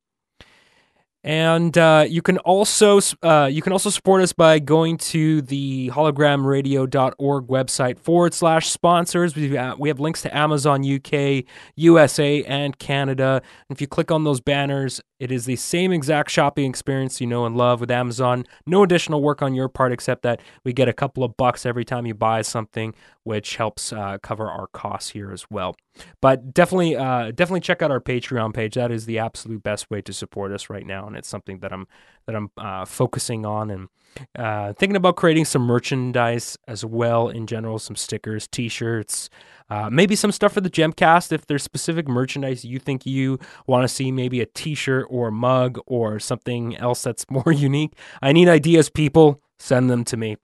[1.24, 5.91] And uh, you can also uh, you can also support us by going to the
[5.93, 9.34] hologramradio.org website forward slash sponsors.
[9.34, 11.45] We have, we have links to Amazon UK,
[11.76, 13.41] USA, and Canada.
[13.68, 17.26] And if you click on those banners, it is the same exact shopping experience you
[17.26, 18.45] know and love with Amazon.
[18.66, 21.87] No additional work on your part except that we get a couple of bucks every
[21.87, 25.74] time you buy something, which helps uh, cover our costs here as well.
[26.20, 28.74] But definitely, uh, definitely check out our Patreon page.
[28.74, 31.72] That is the absolute best way to support us right now, and it's something that
[31.72, 31.86] I'm
[32.26, 33.88] that I'm uh, focusing on and
[34.36, 39.28] uh, thinking about creating some merchandise as well in general, some stickers, T-shirts,
[39.68, 41.32] uh, maybe some stuff for the Jemcast.
[41.32, 45.32] If there's specific merchandise you think you want to see, maybe a T-shirt or a
[45.32, 47.92] mug or something else that's more unique.
[48.22, 49.42] I need ideas, people.
[49.59, 50.36] Send them to me.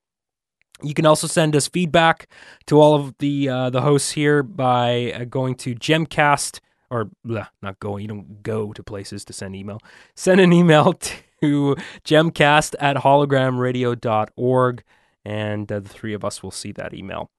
[0.83, 2.29] You can also send us feedback
[2.67, 6.61] to all of the uh, the hosts here by uh, going to Jemcast
[6.91, 8.03] or not going.
[8.03, 9.81] You don't go to places to send email.
[10.15, 10.93] Send an email
[11.41, 14.85] to jemcast at hologramradio.org
[15.25, 17.31] and uh, the three of us will see that email.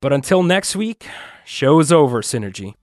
[0.00, 1.06] But until next week,
[1.44, 2.74] show is over, Synergy.